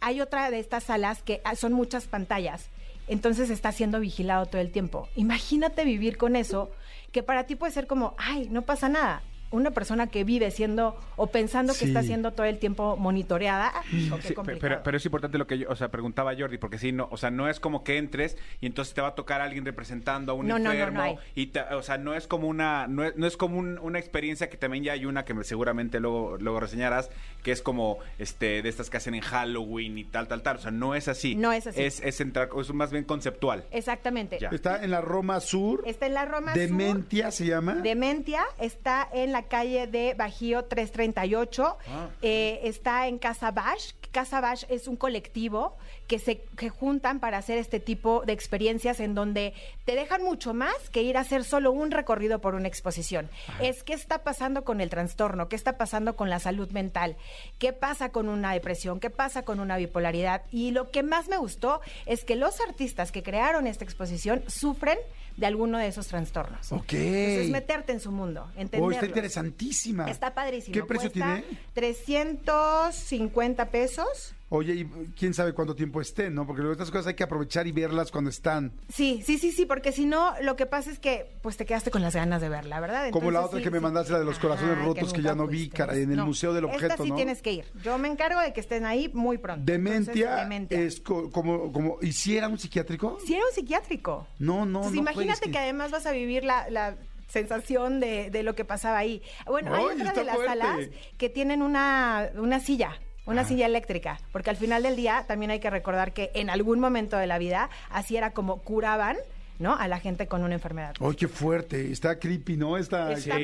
Hay 0.00 0.20
otra 0.20 0.50
de 0.50 0.58
estas 0.60 0.84
salas 0.84 1.22
que 1.22 1.40
ah, 1.44 1.56
son 1.56 1.72
muchas 1.72 2.04
pantallas, 2.06 2.66
entonces 3.08 3.50
está 3.50 3.72
siendo 3.72 4.00
vigilado 4.00 4.46
todo 4.46 4.60
el 4.60 4.70
tiempo. 4.70 5.08
Imagínate 5.16 5.84
vivir 5.84 6.16
con 6.16 6.36
eso, 6.36 6.70
que 7.12 7.22
para 7.22 7.44
ti 7.44 7.54
puede 7.54 7.72
ser 7.72 7.86
como, 7.86 8.14
ay, 8.18 8.48
no 8.50 8.62
pasa 8.62 8.88
nada. 8.88 9.22
Una 9.54 9.70
persona 9.70 10.08
que 10.08 10.24
vive 10.24 10.50
siendo 10.50 10.96
o 11.16 11.28
pensando 11.28 11.72
que 11.72 11.80
Sí. 11.80 11.84
está 11.86 12.02
siendo 12.02 12.32
todo 12.32 12.46
el 12.46 12.58
tiempo 12.58 12.96
monitoreada, 12.96 13.72
hijo, 13.92 14.16
qué 14.16 14.28
Sí, 14.28 14.34
pero, 14.60 14.82
pero 14.82 14.96
es 14.96 15.04
importante 15.04 15.38
lo 15.38 15.46
que 15.46 15.58
yo, 15.58 15.68
o 15.70 15.76
sea, 15.76 15.88
preguntaba 15.90 16.34
Jordi, 16.36 16.58
porque 16.58 16.78
sí, 16.78 16.92
no, 16.92 17.08
o 17.10 17.16
sea, 17.16 17.30
no 17.30 17.48
es 17.48 17.60
como 17.60 17.84
que 17.84 17.96
entres 17.98 18.36
y 18.60 18.66
entonces 18.66 18.94
te 18.94 19.00
va 19.00 19.08
a 19.08 19.14
tocar 19.14 19.40
alguien 19.40 19.64
representando 19.64 20.32
a 20.32 20.34
un 20.34 20.48
No, 20.48 20.58
no, 20.58 20.64
no, 20.64 20.70
no 20.70 20.72
enfermo 20.72 21.02
hay. 21.02 21.16
y 21.34 21.46
te- 21.46 21.60
o 21.74 21.82
sea, 21.82 21.98
no 21.98 22.14
es 22.14 22.26
como 22.26 22.48
una 22.48 22.86
no 22.88 23.04
es, 23.04 23.16
no 23.16 23.26
es 23.26 23.36
como 23.36 23.58
un- 23.58 23.78
una 23.78 23.98
experiencia 23.98 24.50
que 24.50 24.56
también 24.56 24.84
ya 24.84 24.92
hay 24.92 25.06
una 25.06 25.24
que 25.24 25.34
me- 25.34 25.44
seguramente 25.44 26.00
luego 26.00 26.36
luego 26.38 26.60
reseñarás, 26.60 27.10
que 27.42 27.52
es 27.52 27.62
como 27.62 27.98
este 28.18 28.60
de 28.62 28.68
estas 28.68 28.90
que 28.90 28.96
hacen 28.96 29.14
en 29.14 29.20
Halloween 29.22 29.98
y 29.98 30.04
tal 30.04 30.26
tal 30.28 30.42
tal, 30.42 30.56
o 30.56 30.60
sea, 30.60 30.70
no 30.70 30.94
es 30.94 31.08
así. 31.08 31.34
No 31.36 31.52
es 31.52 31.66
así. 31.66 31.80
Es 31.82 32.00
es 32.00 32.20
entrar 32.20 32.48
es 32.60 32.72
más 32.74 32.90
bien 32.90 33.04
conceptual. 33.04 33.64
Exactamente. 33.70 34.38
Ya. 34.40 34.48
Está 34.48 34.82
en 34.82 34.90
la 34.90 35.00
Roma 35.00 35.40
Sur. 35.40 35.82
Está 35.86 36.06
en 36.06 36.14
la 36.14 36.24
Roma 36.24 36.52
Sur. 36.54 36.60
Dementia 36.60 37.30
se 37.30 37.46
llama. 37.46 37.74
Dementia 37.74 38.42
está 38.58 39.08
en 39.12 39.32
la 39.32 39.43
calle 39.44 39.86
de 39.86 40.14
Bajío 40.14 40.64
338. 40.64 41.76
Ah. 41.88 42.08
Eh, 42.22 42.60
está 42.64 43.06
en 43.08 43.18
Casa 43.18 43.50
Bash. 43.50 43.92
Casa 44.12 44.40
Bash 44.40 44.64
es 44.68 44.86
un 44.86 44.96
colectivo 44.96 45.76
que 46.06 46.18
se 46.18 46.42
que 46.56 46.68
juntan 46.68 47.18
para 47.18 47.38
hacer 47.38 47.58
este 47.58 47.80
tipo 47.80 48.22
de 48.26 48.32
experiencias 48.32 49.00
en 49.00 49.14
donde 49.14 49.54
te 49.84 49.94
dejan 49.94 50.22
mucho 50.22 50.54
más 50.54 50.90
que 50.90 51.02
ir 51.02 51.16
a 51.16 51.20
hacer 51.20 51.44
solo 51.44 51.72
un 51.72 51.90
recorrido 51.90 52.40
por 52.40 52.54
una 52.54 52.68
exposición. 52.68 53.28
Es 53.60 53.82
qué 53.82 53.94
está 53.94 54.18
pasando 54.22 54.64
con 54.64 54.80
el 54.80 54.90
trastorno, 54.90 55.48
qué 55.48 55.56
está 55.56 55.76
pasando 55.76 56.14
con 56.14 56.30
la 56.30 56.38
salud 56.38 56.70
mental, 56.70 57.16
qué 57.58 57.72
pasa 57.72 58.10
con 58.10 58.28
una 58.28 58.52
depresión, 58.52 59.00
qué 59.00 59.10
pasa 59.10 59.44
con 59.44 59.60
una 59.60 59.76
bipolaridad. 59.76 60.42
Y 60.50 60.70
lo 60.70 60.90
que 60.90 61.02
más 61.02 61.28
me 61.28 61.36
gustó 61.38 61.80
es 62.06 62.24
que 62.24 62.36
los 62.36 62.60
artistas 62.60 63.12
que 63.12 63.22
crearon 63.22 63.66
esta 63.66 63.84
exposición 63.84 64.42
sufren 64.46 64.98
de 65.36 65.46
alguno 65.46 65.78
de 65.78 65.88
esos 65.88 66.06
trastornos. 66.06 66.70
Ok. 66.72 66.92
Entonces, 66.92 67.50
meterte 67.50 67.92
en 67.92 68.00
su 68.00 68.12
mundo, 68.12 68.46
Oh, 68.46 68.60
entenderlo. 68.60 68.90
está 68.92 69.06
interesantísima. 69.06 70.08
Está 70.10 70.32
padrísimo. 70.34 70.72
¿Qué 70.74 70.82
precio 70.84 71.10
Cuesta 71.10 71.42
tiene? 71.42 71.58
350 71.72 73.70
pesos. 73.70 74.34
Oye, 74.56 74.74
y 74.74 74.84
quién 75.18 75.34
sabe 75.34 75.52
cuánto 75.52 75.74
tiempo 75.74 76.00
esté, 76.00 76.30
¿no? 76.30 76.46
Porque 76.46 76.60
luego 76.62 76.72
estas 76.72 76.90
cosas 76.90 77.08
hay 77.08 77.14
que 77.14 77.24
aprovechar 77.24 77.66
y 77.66 77.72
verlas 77.72 78.10
cuando 78.12 78.30
están. 78.30 78.72
Sí, 78.88 79.20
sí, 79.26 79.36
sí, 79.38 79.50
sí, 79.50 79.66
porque 79.66 79.90
si 79.90 80.06
no, 80.06 80.32
lo 80.42 80.54
que 80.54 80.66
pasa 80.66 80.92
es 80.92 80.98
que 81.00 81.32
pues 81.42 81.56
te 81.56 81.66
quedaste 81.66 81.90
con 81.90 82.02
las 82.02 82.14
ganas 82.14 82.40
de 82.40 82.48
verla, 82.48 82.78
¿verdad? 82.78 83.10
Como 83.10 83.30
la 83.32 83.40
otra 83.44 83.58
sí, 83.58 83.64
que 83.64 83.70
me 83.70 83.78
sí. 83.78 83.82
mandaste, 83.82 84.12
la 84.12 84.20
de 84.20 84.24
los 84.24 84.38
corazones 84.38 84.78
rotos, 84.78 85.12
que 85.12 85.22
ya 85.22 85.34
no 85.34 85.46
vi, 85.48 85.68
cara, 85.70 85.96
en 85.96 86.10
el 86.12 86.18
No, 86.18 86.26
Museo 86.26 86.52
del 86.54 86.66
Objeto, 86.66 86.86
Esta 86.86 87.02
sí 87.02 87.08
¿no? 87.10 87.16
tienes 87.16 87.42
que 87.42 87.52
ir. 87.52 87.64
Yo 87.82 87.98
me 87.98 88.06
encargo 88.08 88.40
de 88.40 88.52
que 88.52 88.60
estén 88.60 88.84
ahí 88.86 89.10
muy 89.12 89.38
pronto. 89.38 89.64
Dementia, 89.64 90.12
Entonces, 90.12 90.36
dementia. 90.42 90.80
es 90.80 91.00
co- 91.00 91.30
como, 91.32 91.72
como, 91.72 91.98
¿y 92.00 92.12
si 92.12 92.36
era 92.36 92.46
un 92.48 92.58
psiquiátrico? 92.58 93.18
Si 93.26 93.34
era 93.34 93.44
un 93.44 93.52
psiquiátrico. 93.52 94.26
No, 94.38 94.66
no, 94.66 94.78
Entonces, 94.78 94.92
no. 94.94 95.00
imagínate 95.00 95.50
que 95.50 95.58
además 95.58 95.90
vas 95.90 96.06
a 96.06 96.12
vivir 96.12 96.44
la, 96.44 96.70
la 96.70 96.96
sensación 97.28 97.98
de, 97.98 98.30
de 98.30 98.42
lo 98.44 98.54
que 98.54 98.64
pasaba 98.64 98.98
ahí. 98.98 99.20
Bueno, 99.46 99.74
hay 99.74 99.84
Ay, 99.90 99.96
otra 100.00 100.12
de 100.12 100.24
las 100.24 100.36
fuerte. 100.36 100.50
salas 100.58 100.88
que 101.18 101.28
tienen 101.28 101.60
una, 101.62 102.30
una 102.36 102.60
silla. 102.60 103.00
Una 103.26 103.44
silla 103.44 103.64
eléctrica, 103.64 104.20
porque 104.32 104.50
al 104.50 104.56
final 104.56 104.82
del 104.82 104.96
día 104.96 105.24
también 105.26 105.50
hay 105.50 105.58
que 105.58 105.70
recordar 105.70 106.12
que 106.12 106.30
en 106.34 106.50
algún 106.50 106.78
momento 106.78 107.16
de 107.16 107.26
la 107.26 107.38
vida 107.38 107.70
así 107.88 108.18
era 108.18 108.32
como 108.32 108.58
curaban 108.58 109.16
¿no? 109.58 109.74
A 109.76 109.86
la 109.88 110.00
gente 110.00 110.26
con 110.26 110.42
una 110.42 110.54
enfermedad. 110.54 110.94
¡Ay, 111.00 111.14
qué 111.14 111.28
fuerte! 111.28 111.90
Está 111.92 112.18
creepy, 112.18 112.56
¿no? 112.56 112.76
Está, 112.76 113.12
Está 113.12 113.36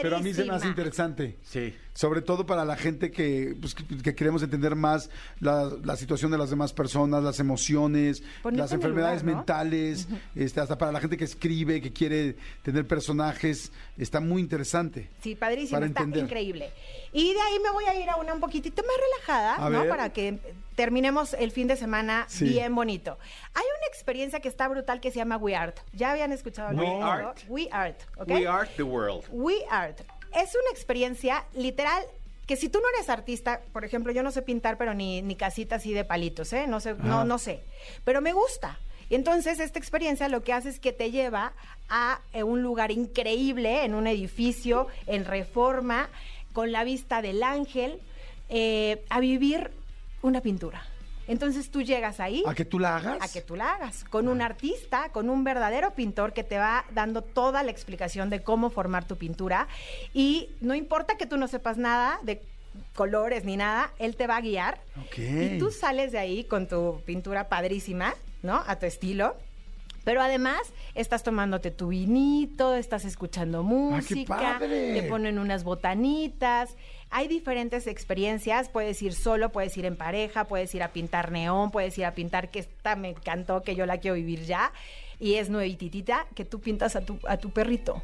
Pero 0.00 0.16
a 0.16 0.20
mí 0.20 0.32
se 0.32 0.44
me 0.44 0.54
hace 0.54 0.68
interesante. 0.68 1.36
Sí. 1.42 1.74
Sobre 1.94 2.22
todo 2.22 2.46
para 2.46 2.64
la 2.64 2.76
gente 2.76 3.10
que, 3.10 3.56
pues, 3.60 3.74
que, 3.74 3.84
que 3.84 4.14
queremos 4.14 4.42
entender 4.44 4.76
más 4.76 5.10
la, 5.40 5.68
la 5.82 5.96
situación 5.96 6.30
de 6.30 6.38
las 6.38 6.50
demás 6.50 6.72
personas, 6.72 7.24
las 7.24 7.40
emociones, 7.40 8.22
las 8.44 8.70
en 8.70 8.76
enfermedades 8.76 9.22
lugar, 9.22 9.32
¿no? 9.32 9.36
mentales, 9.38 10.06
este, 10.36 10.60
hasta 10.60 10.78
para 10.78 10.92
la 10.92 11.00
gente 11.00 11.16
que 11.16 11.24
escribe, 11.24 11.80
que 11.80 11.92
quiere 11.92 12.36
tener 12.62 12.86
personajes. 12.86 13.72
Está 13.96 14.20
muy 14.20 14.40
interesante. 14.40 15.08
Sí, 15.22 15.34
padrísimo, 15.34 15.72
Para 15.76 15.86
está 15.86 16.00
entender. 16.02 16.24
increíble. 16.24 16.70
Y 17.12 17.32
de 17.34 17.40
ahí 17.40 17.58
me 17.64 17.70
voy 17.72 17.84
a 17.86 18.00
ir 18.00 18.08
a 18.08 18.16
una 18.16 18.32
un 18.32 18.40
poquitito 18.40 18.80
más 18.82 18.96
relajada, 19.26 19.56
A 19.66 19.68
¿no? 19.70 19.80
ver. 19.80 19.88
Para 19.88 20.12
que 20.12 20.38
terminemos 20.78 21.34
el 21.34 21.50
fin 21.50 21.66
de 21.66 21.74
semana 21.74 22.24
Sí. 22.28 22.44
bien 22.44 22.72
bonito. 22.72 23.18
Hay 23.52 23.64
una 23.78 23.86
experiencia 23.88 24.38
que 24.38 24.46
está 24.46 24.68
brutal 24.68 25.00
que 25.00 25.10
se 25.10 25.16
llama 25.16 25.36
We 25.36 25.56
Art. 25.56 25.76
¿Ya 25.92 26.12
habían 26.12 26.30
escuchado 26.30 26.68
We 26.68 26.84
esto? 26.86 27.04
Art. 27.04 27.38
We 27.48 27.68
Art, 27.72 28.00
¿ok? 28.16 28.28
We 28.28 28.46
are 28.46 28.68
the 28.76 28.84
world. 28.84 29.24
We 29.32 29.56
Art. 29.68 29.98
Es 30.32 30.54
una 30.54 30.70
experiencia 30.70 31.44
literal 31.52 32.04
que 32.46 32.54
si 32.54 32.68
tú 32.68 32.78
no 32.78 32.84
eres 32.96 33.08
artista, 33.10 33.60
por 33.72 33.84
ejemplo, 33.84 34.12
yo 34.12 34.22
no 34.22 34.30
sé 34.30 34.40
pintar, 34.42 34.78
pero 34.78 34.94
ni, 34.94 35.20
ni 35.20 35.34
casitas 35.34 35.80
así 35.82 35.92
de 35.92 36.04
palitos, 36.04 36.52
¿eh? 36.52 36.68
No 36.68 36.78
sé, 36.78 36.94
no, 36.94 37.16
Ajá. 37.16 37.24
no 37.24 37.38
sé. 37.38 37.58
Pero 38.04 38.20
me 38.20 38.32
gusta. 38.32 38.78
Y 39.10 39.16
entonces 39.16 39.58
esta 39.58 39.80
experiencia 39.80 40.28
lo 40.28 40.44
que 40.44 40.52
hace 40.52 40.68
es 40.68 40.78
que 40.78 40.92
te 40.92 41.10
lleva 41.10 41.54
a 41.88 42.20
eh, 42.32 42.44
un 42.44 42.62
lugar 42.62 42.92
increíble, 42.92 43.84
en 43.84 43.94
un 43.96 44.06
edificio, 44.06 44.86
en 45.08 45.24
reforma, 45.24 46.08
con 46.52 46.70
la 46.70 46.84
vista 46.84 47.20
del 47.20 47.42
ángel, 47.42 48.00
eh, 48.48 49.02
a 49.10 49.18
vivir 49.18 49.72
una 50.22 50.40
pintura. 50.40 50.82
Entonces 51.26 51.70
tú 51.70 51.82
llegas 51.82 52.20
ahí 52.20 52.42
¿A 52.46 52.54
que 52.54 52.64
tú 52.64 52.78
la 52.78 52.96
hagas? 52.96 53.18
a 53.20 53.28
que 53.30 53.42
tú 53.42 53.54
la 53.54 53.74
hagas, 53.74 54.02
con 54.04 54.28
un 54.28 54.40
artista, 54.40 55.10
con 55.10 55.28
un 55.28 55.44
verdadero 55.44 55.92
pintor 55.92 56.32
que 56.32 56.42
te 56.42 56.56
va 56.56 56.86
dando 56.94 57.20
toda 57.20 57.62
la 57.62 57.70
explicación 57.70 58.30
de 58.30 58.42
cómo 58.42 58.70
formar 58.70 59.04
tu 59.06 59.16
pintura 59.16 59.68
y 60.14 60.48
no 60.62 60.74
importa 60.74 61.18
que 61.18 61.26
tú 61.26 61.36
no 61.36 61.46
sepas 61.46 61.76
nada 61.76 62.18
de 62.22 62.40
colores 62.94 63.44
ni 63.44 63.58
nada, 63.58 63.92
él 63.98 64.16
te 64.16 64.26
va 64.26 64.36
a 64.36 64.40
guiar 64.40 64.80
Ok. 65.06 65.18
y 65.18 65.58
tú 65.58 65.70
sales 65.70 66.12
de 66.12 66.18
ahí 66.18 66.44
con 66.44 66.66
tu 66.66 67.02
pintura 67.04 67.48
padrísima, 67.50 68.14
¿no? 68.42 68.62
A 68.66 68.76
tu 68.78 68.86
estilo. 68.86 69.36
Pero 70.04 70.22
además 70.22 70.60
estás 70.94 71.22
tomándote 71.22 71.70
tu 71.70 71.88
vinito, 71.88 72.74
estás 72.74 73.04
escuchando 73.04 73.58
Ah, 73.58 73.62
música, 73.62 74.56
te 74.58 75.02
ponen 75.02 75.38
unas 75.38 75.64
botanitas. 75.64 76.74
Hay 77.10 77.26
diferentes 77.28 77.86
experiencias, 77.86 78.68
puedes 78.68 79.00
ir 79.02 79.14
solo, 79.14 79.50
puedes 79.50 79.76
ir 79.76 79.86
en 79.86 79.96
pareja, 79.96 80.44
puedes 80.44 80.74
ir 80.74 80.82
a 80.82 80.88
pintar 80.92 81.32
neón, 81.32 81.70
puedes 81.70 81.96
ir 81.98 82.04
a 82.04 82.12
pintar, 82.14 82.50
que 82.50 82.58
esta 82.60 82.96
me 82.96 83.10
encantó, 83.10 83.62
que 83.62 83.74
yo 83.74 83.86
la 83.86 83.98
quiero 83.98 84.14
vivir 84.16 84.42
ya, 84.44 84.72
y 85.18 85.34
es 85.34 85.48
nuevititita, 85.48 86.26
que 86.34 86.44
tú 86.44 86.60
pintas 86.60 86.96
a 86.96 87.00
tu, 87.00 87.18
a 87.26 87.38
tu 87.38 87.50
perrito. 87.50 88.02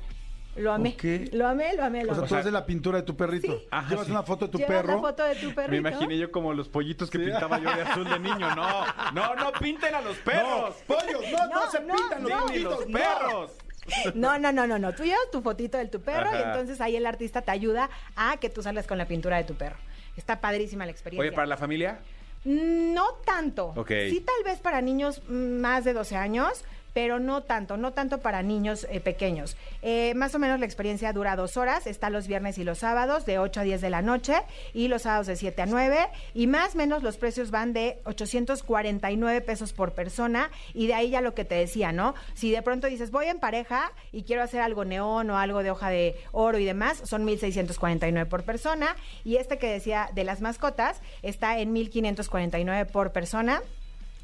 Lo 0.57 0.73
amé, 0.73 0.91
Ok. 0.97 1.33
lo 1.33 1.49
amé, 1.49 1.75
lo 1.75 1.83
amé, 1.85 2.05
lo 2.05 2.13
O 2.13 2.15
sea, 2.15 2.21
amé. 2.23 2.29
tú 2.29 2.37
haces 2.37 2.53
la 2.53 2.65
pintura 2.65 2.99
de 2.99 3.03
tu 3.05 3.17
perrito. 3.17 3.59
Sí. 3.59 3.67
Ajá, 3.73 3.91
Llevas 3.91 4.07
sí. 4.07 4.13
una 4.13 4.23
foto 4.23 4.47
de 4.47 4.53
tu 4.53 4.59
Llevas 4.59 4.73
perro. 4.83 4.95
la 4.95 5.01
foto 5.03 5.25
de 5.25 5.35
tu 5.35 5.53
perrito. 5.53 5.71
Me 5.83 5.91
imaginé 5.91 6.17
yo 6.17 6.31
como 6.31 6.55
los 6.55 6.69
pollitos 6.69 7.11
que 7.11 7.19
pintaba 7.19 7.59
yo 7.59 7.75
de 7.75 7.83
azul 7.83 8.05
de 8.09 8.19
niño. 8.21 8.55
No, 8.55 8.87
no, 9.13 9.35
no 9.35 9.53
pinten 9.61 9.93
a 9.97 10.01
los 10.01 10.17
perros. 10.19 10.77
No, 10.89 10.95
pollos, 10.97 11.23
no, 11.33 11.47
no, 11.49 11.55
No, 11.67 11.71
se 11.73 11.81
no, 11.81 11.95
pintan 11.97 12.23
los 12.23 12.31
los 12.31 12.43
pollitos, 12.43 12.87
no. 12.89 12.99
perros. 12.99 13.51
No, 14.15 14.39
no, 14.39 14.53
no, 14.53 14.67
no, 14.67 14.79
no. 14.79 14.95
Tú 14.95 15.05
llevas 15.05 15.31
tu 15.31 15.43
fotito 15.43 15.79
de 15.79 15.87
tu 15.87 16.01
perro 16.01 16.31
y 16.33 16.43
entonces 16.43 16.81
ahí 16.81 16.97
el 16.97 17.07
artista 17.07 17.43
te 17.43 17.51
ayuda 17.51 17.91
a 18.17 18.37
que 18.39 18.51
tú 18.51 18.63
salgas 18.63 18.87
con 18.87 18.99
la 18.99 19.07
pintura 19.07 19.37
de 19.37 19.45
tu 19.45 19.55
perro. 19.55 19.77
Está 20.17 20.41
padrísima 20.41 20.85
la 20.85 20.93
experiencia. 20.93 21.29
Oye, 21.29 21.35
para 21.35 21.47
la 21.47 21.57
familia. 21.57 21.99
No 22.45 23.15
tanto. 23.25 23.73
Ok. 23.77 23.91
Sí, 24.11 24.21
tal 24.21 24.45
vez 24.45 24.61
para 24.61 24.81
niños 24.81 25.23
mm, 25.29 25.61
más 25.61 25.85
de 25.85 25.93
12 25.95 26.17
años, 26.17 26.65
pero 26.95 27.19
no 27.19 27.43
tanto, 27.43 27.77
no 27.77 27.93
tanto 27.93 28.19
para 28.19 28.43
niños 28.43 28.87
eh, 28.89 29.01
pequeños. 29.01 29.57
Eh, 29.83 30.15
más 30.15 30.35
o 30.35 30.39
menos 30.39 30.61
la 30.61 30.65
experiencia 30.65 31.13
dura 31.13 31.37
dos 31.37 31.57
horas, 31.59 31.87
está 31.87 32.09
los 32.09 32.27
viernes 32.27 32.57
y 32.57 32.65
los 32.65 32.79
sábados 32.79 33.27
de 33.27 33.39
8 33.39 33.61
a 33.61 33.65
10 33.65 33.81
de 33.81 33.91
la 33.91 34.01
noche 34.01 34.35
y 34.73 34.89
los 34.89 35.03
sábados 35.03 35.27
de 35.27 35.37
7 35.37 35.61
a 35.61 35.67
9 35.67 35.99
y 36.35 36.47
más 36.47 36.75
o 36.75 36.79
menos 36.79 37.03
los 37.03 37.17
precios 37.17 37.51
van 37.51 37.73
de 37.73 37.99
849 38.05 39.41
pesos 39.41 39.73
por 39.73 39.93
persona 39.93 40.51
y 40.73 40.87
de 40.87 40.95
ahí 40.95 41.11
ya 41.11 41.21
lo 41.21 41.35
que 41.35 41.45
te 41.45 41.57
decía, 41.57 41.93
¿no? 41.93 42.15
Si 42.35 42.51
de 42.51 42.63
pronto 42.63 42.87
dices 42.87 43.11
voy 43.11 43.27
en 43.27 43.41
pareja 43.41 43.91
y 44.13 44.23
quiero 44.23 44.43
hacer 44.43 44.61
algo 44.61 44.85
neón 44.85 45.29
o 45.31 45.39
algo 45.39 45.63
de 45.63 45.73
hoja 45.73 45.91
de 45.91 46.17
oro 46.31 46.59
y 46.59 46.65
demás, 46.65 47.03
son 47.05 47.27
1.649 47.27 48.27
por 48.27 48.45
persona 48.45 48.95
y 49.25 49.37
este 49.37 49.59
que 49.59 49.67
decía 49.67 50.11
de 50.15 50.23
las 50.23 50.41
mascotas 50.41 51.01
está 51.23 51.59
en 51.59 51.75
1.549 51.75 52.87
por 52.87 53.13
persona. 53.13 53.61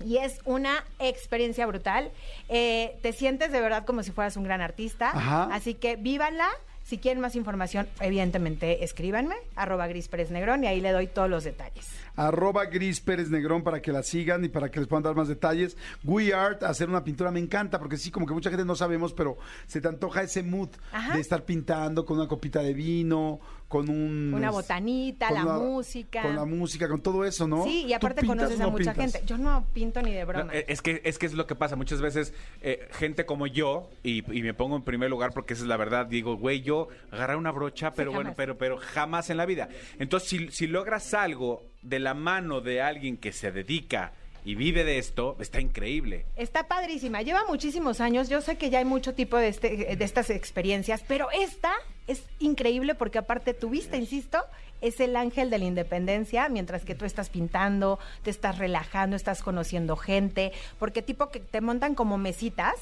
Y 0.05 0.19
es 0.19 0.41
una 0.45 0.85
experiencia 0.99 1.67
brutal. 1.67 2.11
Eh, 2.49 2.99
te 3.03 3.13
sientes 3.13 3.53
de 3.53 3.61
verdad 3.61 3.85
como 3.85 4.03
si 4.03 4.11
fueras 4.11 4.37
un 4.37 4.45
gran 4.45 4.61
artista. 4.61 5.11
Ajá. 5.11 5.49
Así 5.53 5.75
que 5.75 5.97
vívanla. 5.97 6.49
Si 6.83 6.99
quieren 6.99 7.21
más 7.21 7.37
información, 7.37 7.87
evidentemente 8.01 8.83
escríbanme, 8.83 9.37
arroba 9.55 9.87
Gris 9.87 10.09
Pérez 10.09 10.33
Negrón, 10.33 10.65
y 10.65 10.67
ahí 10.67 10.81
le 10.81 10.91
doy 10.91 11.07
todos 11.07 11.31
los 11.31 11.45
detalles. 11.45 11.87
Arroba 12.17 12.65
Gris 12.65 13.01
Pérez 13.01 13.31
Negrón 13.31 13.63
para 13.63 13.81
que 13.81 13.93
la 13.93 14.03
sigan 14.03 14.45
y 14.45 14.49
para 14.49 14.73
que 14.73 14.81
les 14.81 14.89
puedan 14.89 15.05
dar 15.05 15.15
más 15.15 15.29
detalles. 15.29 15.77
We 16.03 16.35
Art, 16.35 16.65
hacer 16.65 16.89
una 16.89 17.05
pintura 17.05 17.31
me 17.31 17.39
encanta 17.39 17.79
porque 17.79 17.97
sí, 17.97 18.11
como 18.11 18.27
que 18.27 18.35
mucha 18.35 18.51
gente 18.51 18.65
no 18.65 18.75
sabemos, 18.75 19.13
pero 19.13 19.39
se 19.69 19.81
te 19.81 19.87
antoja 19.87 20.23
ese 20.23 20.43
mood 20.43 20.71
Ajá. 20.91 21.15
de 21.15 21.21
estar 21.21 21.45
pintando 21.45 22.05
con 22.05 22.17
una 22.17 22.27
copita 22.27 22.61
de 22.61 22.75
vino, 22.75 23.39
con 23.71 23.89
un... 23.89 24.35
Una 24.35 24.51
botanita, 24.51 25.29
con 25.29 25.37
la 25.37 25.45
una- 25.45 25.59
música. 25.59 26.23
Con 26.23 26.35
la 26.35 26.45
música, 26.45 26.89
con 26.89 27.01
todo 27.01 27.25
eso, 27.25 27.47
¿no? 27.47 27.63
Sí, 27.63 27.85
y 27.87 27.91
¿Tú 27.91 27.95
aparte 27.95 28.23
pintas 28.23 28.37
conoces 28.37 28.61
a 28.61 28.65
no 28.65 28.71
mucha 28.73 28.93
pintas? 28.95 29.13
gente. 29.13 29.27
Yo 29.29 29.39
no 29.39 29.65
pinto 29.73 30.03
ni 30.03 30.13
de 30.13 30.25
broma. 30.25 30.45
No, 30.47 30.53
eh, 30.53 30.65
es 30.67 30.83
que 30.83 31.01
es 31.05 31.19
que 31.19 31.27
es 31.27 31.35
lo 31.35 31.47
que 31.47 31.55
pasa 31.55 31.77
muchas 31.77 32.01
veces 32.01 32.35
eh, 32.63 32.89
gente 32.91 33.25
como 33.27 33.47
yo 33.47 33.89
y, 34.03 34.19
y 34.37 34.43
me 34.43 34.55
pongo 34.55 34.75
en 34.75 34.83
primer 34.83 35.09
lugar 35.09 35.33
porque 35.33 35.55
esa 35.55 35.63
es 35.63 35.69
la 35.69 35.77
verdad 35.77 36.07
digo 36.07 36.37
güey 36.37 36.63
yo 36.63 36.89
agarrar 37.13 37.37
una 37.37 37.53
brocha 37.53 37.95
pero 37.95 38.11
bueno 38.13 38.35
pero 38.37 38.59
pero 38.59 38.77
jamás 38.77 39.31
en 39.31 39.37
la 39.37 39.47
vida 39.47 39.69
entonces 40.01 40.29
si, 40.29 40.49
si 40.51 40.67
logras 40.67 41.15
algo 41.15 41.63
de 41.83 42.01
la 42.01 42.15
mano 42.15 42.61
de 42.61 42.83
alguien 42.83 43.17
que 43.19 43.31
se 43.33 43.53
dedica 43.53 44.13
y 44.45 44.57
vive 44.57 44.83
de 44.83 44.99
esto 44.99 45.37
está 45.39 45.61
increíble 45.61 46.27
Está 46.35 46.67
padrísima, 46.67 47.23
lleva 47.23 47.45
muchísimos 47.47 48.01
años. 48.01 48.29
Yo 48.29 48.41
sé 48.41 48.57
que 48.57 48.69
ya 48.71 48.79
hay 48.81 48.85
mucho 48.87 49.15
tipo 49.15 49.37
de, 49.37 49.49
este, 49.49 49.95
de 49.97 50.05
estas 50.05 50.31
experiencias, 50.31 51.05
pero 51.07 51.29
esta 51.31 51.73
es 52.11 52.25
increíble 52.41 52.95
porque 52.95 53.19
aparte 53.19 53.55
tu 53.55 53.71
vista, 53.71 53.97
insisto, 53.97 54.39
es 54.81 54.99
el 55.01 55.15
ángel 55.15 55.49
de 55.51 55.59
la 55.59 55.65
independencia, 55.65 56.49
mientras 56.49 56.85
que 56.85 56.95
tú 56.95 57.05
estás 57.05 57.31
pintando, 57.31 57.99
te 58.23 58.31
estás 58.31 58.59
relajando, 58.59 59.15
estás 59.15 59.43
conociendo 59.43 59.97
gente, 59.97 60.53
porque 60.79 61.03
tipo 61.03 61.29
que 61.29 61.41
te 61.41 61.61
montan 61.61 61.95
como 61.95 62.19
mesitas 62.19 62.75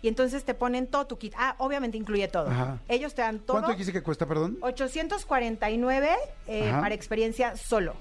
y 0.00 0.08
entonces 0.08 0.44
te 0.44 0.54
ponen 0.54 0.88
todo 0.88 1.06
tu 1.06 1.16
kit. 1.16 1.32
Ah, 1.38 1.54
obviamente 1.58 1.96
incluye 1.96 2.26
todo. 2.26 2.50
Ajá. 2.50 2.78
Ellos 2.88 3.14
te 3.14 3.22
dan 3.22 3.38
todo. 3.38 3.58
¿Cuánto 3.58 3.70
dijiste 3.70 3.92
que 3.92 4.02
cuesta, 4.02 4.26
perdón? 4.26 4.58
849 4.62 6.16
eh, 6.48 6.70
para 6.70 6.94
experiencia 6.94 7.56
solo. 7.56 7.94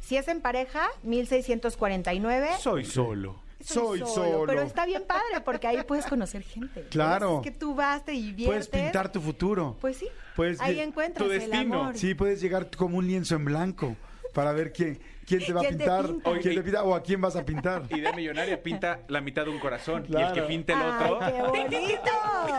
Si 0.00 0.16
es 0.16 0.26
en 0.28 0.40
pareja, 0.40 0.88
1649. 1.02 2.50
soy 2.60 2.84
solo 2.84 3.45
Soy 3.74 3.98
solo. 4.00 4.44
Pero 4.46 4.62
está 4.62 4.86
bien 4.86 5.04
padre 5.06 5.40
porque 5.44 5.66
ahí 5.66 5.82
puedes 5.86 6.06
conocer 6.06 6.42
gente. 6.42 6.82
Claro. 6.90 7.38
Es 7.38 7.50
que 7.50 7.58
tú 7.58 7.74
vas, 7.74 8.04
te 8.04 8.12
diviertes. 8.12 8.46
Puedes 8.46 8.68
pintar 8.68 9.10
tu 9.10 9.20
futuro. 9.20 9.76
Pues 9.80 9.96
sí. 9.96 10.08
Puedes 10.36 10.60
ahí 10.60 10.80
encuentras 10.80 11.26
tu 11.26 11.32
el 11.32 11.40
destino. 11.40 11.82
amor. 11.82 11.98
Sí, 11.98 12.14
puedes 12.14 12.40
llegar 12.40 12.70
como 12.76 12.98
un 12.98 13.06
lienzo 13.06 13.34
en 13.36 13.44
blanco 13.44 13.96
para 14.34 14.52
ver 14.52 14.70
quién, 14.72 15.00
quién 15.26 15.42
te 15.44 15.52
va 15.54 15.60
a 15.62 15.64
¿Quién 15.64 15.78
te 15.78 15.84
pintar, 15.84 16.06
pinta? 16.06 16.30
quién 16.42 16.54
te 16.56 16.62
pinta 16.62 16.82
o 16.84 16.94
a 16.94 17.02
quién 17.02 17.20
vas 17.22 17.36
a 17.36 17.44
pintar. 17.44 17.82
idea 17.90 18.12
millonaria 18.12 18.62
pinta 18.62 19.00
la 19.08 19.20
mitad 19.22 19.44
de 19.46 19.50
un 19.50 19.58
corazón 19.58 20.04
y 20.06 20.08
Claro. 20.12 20.28
el 20.28 20.34
que 20.34 20.42
pinte 20.42 20.72
el 20.74 20.78
¡Ay, 20.78 20.90
otro 20.90 21.18
qué 21.20 21.42
bonito! 21.42 22.10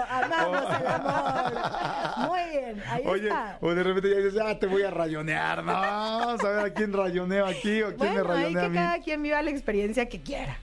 Amamos 0.10 0.76
el 0.82 0.88
amor. 0.88 2.28
Muy 2.30 2.50
bien, 2.52 2.84
ahí 2.90 3.04
Oye, 3.06 3.28
está. 3.28 3.58
o 3.62 3.74
de 3.76 3.84
repente 3.84 4.10
ya 4.10 4.18
dices, 4.18 4.42
ah, 4.44 4.58
te 4.58 4.66
voy 4.68 4.82
a 4.82 4.90
rayonear. 4.92 5.64
No, 5.64 5.72
vamos 5.74 6.44
a 6.44 6.50
ver 6.50 6.66
a 6.66 6.74
quién 6.74 6.94
rayoneo 6.94 7.46
aquí 7.46 7.82
o 7.84 7.96
quién 7.96 8.16
me 8.16 8.22
Bueno, 8.24 8.34
ahí 8.34 8.44
rayonea 8.54 8.60
que 8.62 8.66
a 8.66 8.70
mí. 8.70 8.76
cada 8.76 9.00
quien 9.02 9.22
viva 9.24 9.42
la 9.44 9.52
experiencia 9.52 10.10
que 10.10 10.22
quiera. 10.22 10.58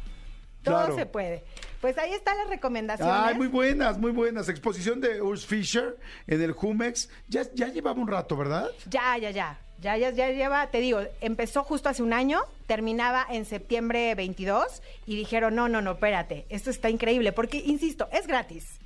Todo 0.64 0.96
se 0.96 1.06
puede. 1.06 1.44
Pues 1.80 1.98
ahí 1.98 2.12
están 2.12 2.38
las 2.38 2.48
recomendaciones. 2.48 3.14
Ay, 3.14 3.34
muy 3.34 3.48
buenas, 3.48 3.98
muy 3.98 4.10
buenas. 4.10 4.48
Exposición 4.48 5.00
de 5.00 5.20
Urs 5.20 5.44
Fischer 5.44 5.98
en 6.26 6.40
el 6.40 6.52
Jumex. 6.52 7.10
Ya, 7.28 7.42
ya 7.52 7.68
llevaba 7.68 8.00
un 8.00 8.08
rato, 8.08 8.36
¿verdad? 8.36 8.70
Ya, 8.88 9.16
ya, 9.18 9.30
ya. 9.30 9.58
Ya, 9.80 9.98
ya, 9.98 10.10
ya 10.10 10.30
lleva, 10.30 10.68
te 10.70 10.78
digo, 10.78 11.00
empezó 11.20 11.62
justo 11.62 11.90
hace 11.90 12.02
un 12.02 12.14
año, 12.14 12.40
terminaba 12.66 13.26
en 13.28 13.44
septiembre 13.44 14.14
22 14.14 14.82
y 15.04 15.16
dijeron, 15.16 15.54
no, 15.54 15.68
no, 15.68 15.82
no, 15.82 15.92
espérate, 15.92 16.46
esto 16.48 16.70
está 16.70 16.88
increíble, 16.88 17.32
porque, 17.32 17.58
insisto, 17.58 18.08
es 18.10 18.26
gratis. 18.26 18.78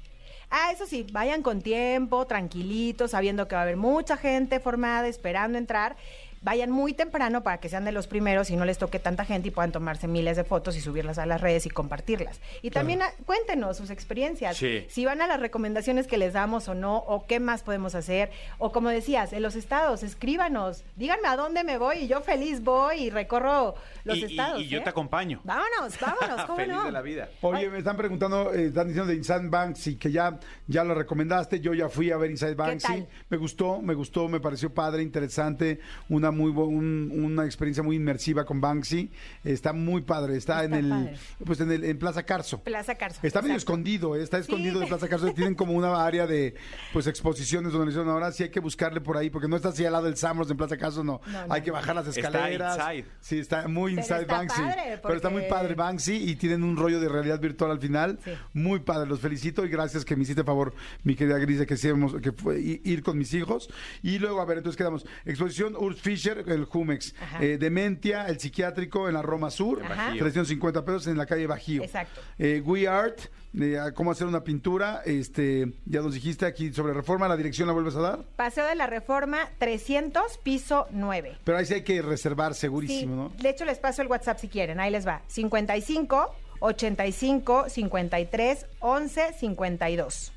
Ah, 0.51 0.73
eso 0.73 0.87
sí, 0.87 1.07
vayan 1.13 1.43
con 1.43 1.61
tiempo, 1.61 2.27
tranquilitos, 2.27 3.11
sabiendo 3.11 3.47
que 3.47 3.55
va 3.55 3.61
a 3.61 3.65
haber 3.65 3.77
mucha 3.77 4.17
gente 4.17 4.61
formada, 4.61 5.07
esperando 5.07 5.59
entrar. 5.59 5.97
Vayan 6.43 6.71
muy 6.71 6.93
temprano 6.93 7.43
para 7.43 7.59
que 7.59 7.69
sean 7.69 7.85
de 7.85 7.93
los 7.93 8.07
primeros 8.07 8.51
y 8.51 8.57
no 8.57 8.65
les 8.65 8.79
toque 8.79 8.99
tanta 8.99 9.25
gente 9.25 9.49
y 9.49 9.51
puedan 9.51 9.73
tomarse 9.73 10.07
miles 10.09 10.37
de 10.37 10.45
fotos 10.45 10.77
y 10.77 10.81
subirlas 10.81 11.19
a 11.19 11.27
las 11.27 11.41
redes 11.41 11.67
y 11.67 11.71
compartirlas. 11.71 12.41
Y 12.63 12.71
también 12.71 13.03
ah, 13.03 13.11
cuéntenos 13.27 13.77
sus 13.77 13.91
experiencias, 13.91 14.57
Sí. 14.57 14.87
si 14.89 15.05
van 15.05 15.21
a 15.23 15.27
las 15.27 15.41
recomendaciones 15.41 16.07
que 16.07 16.19
les 16.19 16.33
damos 16.33 16.69
o 16.69 16.75
no, 16.75 16.99
o 16.99 17.27
qué 17.27 17.41
más 17.41 17.63
podemos 17.63 17.95
hacer, 17.95 18.31
o 18.59 18.73
como 18.73 18.89
decías, 18.91 19.33
en 19.33 19.43
los 19.43 19.57
estados, 19.57 20.03
escríbanos, 20.03 20.85
díganme 20.97 21.29
a 21.29 21.37
dónde 21.37 21.65
me 21.65 21.79
voy 21.79 21.99
y 21.99 22.09
yo 22.09 22.21
feliz 22.21 22.63
voy 22.63 22.97
y 23.05 23.11
recorro 23.11 23.75
los 24.05 24.19
y, 24.19 24.25
estados. 24.25 24.61
y 24.61 24.69
yo 24.69 24.79
¿eh? 24.79 24.83
te 24.83 24.91
acompaño. 24.91 25.41
Vámonos, 25.45 25.99
vámonos, 26.01 26.43
¿cómo 26.47 26.57
Feliz 26.57 26.75
no? 26.75 26.85
de 26.85 26.93
la 26.93 27.03
vida. 27.03 27.29
Oye, 27.41 27.69
me 27.71 27.79
están 27.79 27.97
preguntando, 27.97 28.53
eh, 28.55 28.67
están 28.67 28.89
diciendo 28.89 29.11
de 29.11 29.17
Inside 29.17 29.49
Banksy, 29.49 29.97
que 29.97 30.11
ya, 30.11 30.39
ya 30.67 30.85
lo 30.85 30.95
recomendaste, 30.95 31.61
yo 31.61 31.75
ya 31.75 31.89
fui 31.89 32.11
a 32.11 32.17
ver 32.17 32.31
Inside 32.31 32.55
Banksy, 32.55 32.87
tal? 32.87 33.09
me 33.29 33.37
gustó, 33.37 33.81
me 33.81 33.95
gustó, 33.95 34.29
me 34.29 34.41
pareció 34.41 34.73
padre, 34.73 35.03
interesante, 35.03 35.81
una 36.09 36.28
muy 36.31 36.51
bu- 36.53 36.67
un- 36.69 37.11
una 37.13 37.45
experiencia 37.45 37.83
muy 37.83 37.97
inmersiva 37.97 38.45
con 38.45 38.61
Banksy, 38.61 39.11
está 39.45 39.73
muy 39.73 40.03
padre, 40.03 40.37
está, 40.37 40.65
Está 40.65 40.77
en 40.79 40.85
el, 40.85 40.91
padre. 40.91 41.17
pues 41.45 41.61
en 41.61 41.71
el, 41.73 41.85
en 41.85 41.99
Plaza 41.99 42.23
Carso. 42.25 42.63
Plaza 42.63 42.95
Carso. 42.95 43.21
Está 43.23 43.41
medio 43.43 43.55
exacto. 43.55 43.73
escondido, 43.73 44.17
eh, 44.17 44.23
está 44.23 44.39
escondido 44.39 44.75
Sí. 44.75 44.81
de 44.81 44.87
Plaza 44.87 45.09
Carso. 45.09 45.33
Tienen 45.35 45.55
como 45.55 45.73
una 45.73 46.05
área 46.05 46.27
de 46.27 46.55
pues 46.93 47.07
exposiciones 47.07 47.73
donde 47.73 47.87
le 47.87 47.91
hicieron 47.93 48.11
ahora. 48.11 48.33
Sí 48.33 48.43
hay 48.45 48.51
que 48.51 48.61
buscarle 48.61 49.01
por 49.01 49.17
ahí, 49.17 49.31
porque 49.31 49.49
no 49.49 49.57
está 49.57 49.69
así 49.71 49.85
al 49.85 49.93
lado 49.93 50.05
del 50.07 50.17
Sambros 50.17 50.51
en 50.51 50.57
Plaza 50.57 50.77
Carso, 50.77 51.03
no. 51.05 51.21
No, 51.27 51.47
no, 51.47 51.53
hay 51.55 51.63
que 51.63 51.71
bajar 51.71 51.95
las 51.97 52.07
Está 52.09 52.21
escaleras. 52.21 52.77
inside. 52.79 53.05
Sí, 53.21 53.39
está 53.39 53.69
muy 53.69 53.93
Pero 53.95 54.03
inside 54.03 54.21
está 54.23 54.37
Banksy. 54.37 54.61
padre, 54.63 54.99
Pero 55.03 55.15
está 55.15 55.31
muy 55.31 55.41
porque- 55.43 55.55
padre 55.55 55.75
Banksy 55.75 56.15
y 56.31 56.37
tienen 56.37 56.63
un 56.65 56.77
rollo 56.77 57.01
de 57.01 57.09
realidad 57.09 57.41
virtual 57.41 57.71
al 57.71 57.81
final. 57.81 58.19
Sí. 58.25 58.31
Muy 58.53 58.81
padre, 58.81 59.09
los 59.09 59.21
felicito 59.21 59.65
y 59.65 59.69
gracias 59.69 60.05
que 60.05 60.17
me 60.17 60.23
hiciste 60.23 60.45
favor, 60.45 60.75
mi 61.05 61.15
querida 61.15 61.39
Gris, 61.39 61.59
de 61.61 61.67
que, 61.67 61.77
que 62.23 62.33
fue 62.33 62.61
ir 62.61 63.03
con 63.03 63.17
mis 63.19 63.33
hijos. 63.35 63.69
Y 64.03 64.19
luego, 64.19 64.41
a 64.41 64.45
ver, 64.45 64.59
entonces 64.59 64.77
quedamos. 64.77 65.07
Exposición 65.25 65.75
Urs 65.77 66.01
Fischer, 66.01 66.09
el 66.27 66.65
Jumex. 66.65 67.15
Eh, 67.41 67.57
Dementia, 67.59 68.27
el 68.27 68.39
psiquiátrico 68.41 69.09
en 69.09 69.15
la 69.15 69.23
Roma 69.23 69.51
Sur. 69.51 69.81
En 69.81 69.87
Ajá. 69.87 70.07
Bajío. 70.07 70.19
350 70.21 70.85
pesos 70.85 71.07
en 71.07 71.17
la 71.17 71.27
calle 71.27 71.47
Bajío. 71.47 71.83
Exacto. 71.83 72.21
Eh, 72.39 72.63
We 72.65 72.87
Art, 72.89 73.19
eh, 73.59 73.79
cómo 73.95 74.11
hacer 74.11 74.27
una 74.27 74.43
pintura, 74.45 75.03
este, 75.07 75.73
ya 75.87 76.01
nos 76.03 76.15
dijiste 76.15 76.47
aquí 76.47 76.73
sobre 76.73 76.93
reforma, 76.93 77.29
la 77.29 77.37
dirección 77.37 77.67
la 77.67 77.73
vuelves 77.75 77.97
a 77.97 78.01
dar, 78.01 78.25
Paseo 78.37 78.67
de 78.67 78.75
la 78.75 78.87
Reforma 78.87 79.49
300, 79.59 80.39
piso 80.39 80.87
9. 80.91 81.39
pero 81.45 81.59
ahí 81.59 81.67
sí 81.67 81.75
hay 81.75 81.83
que 81.83 82.03
reservar 82.03 82.55
segurísimo, 82.55 83.29
Sí, 83.31 83.37
¿no? 83.37 83.43
De 83.43 83.51
hecho, 83.51 83.65
les 83.65 83.79
paso 83.79 84.03
el 84.03 84.09
WhatsApp 84.09 84.39
si 84.39 84.49
quieren. 84.49 84.81
Ahí 84.81 84.91
les 84.91 85.07
va. 85.07 85.23
55 85.29 86.35
85 86.61 87.69
53 87.69 88.67
11 88.81 89.33
52. 89.39 90.33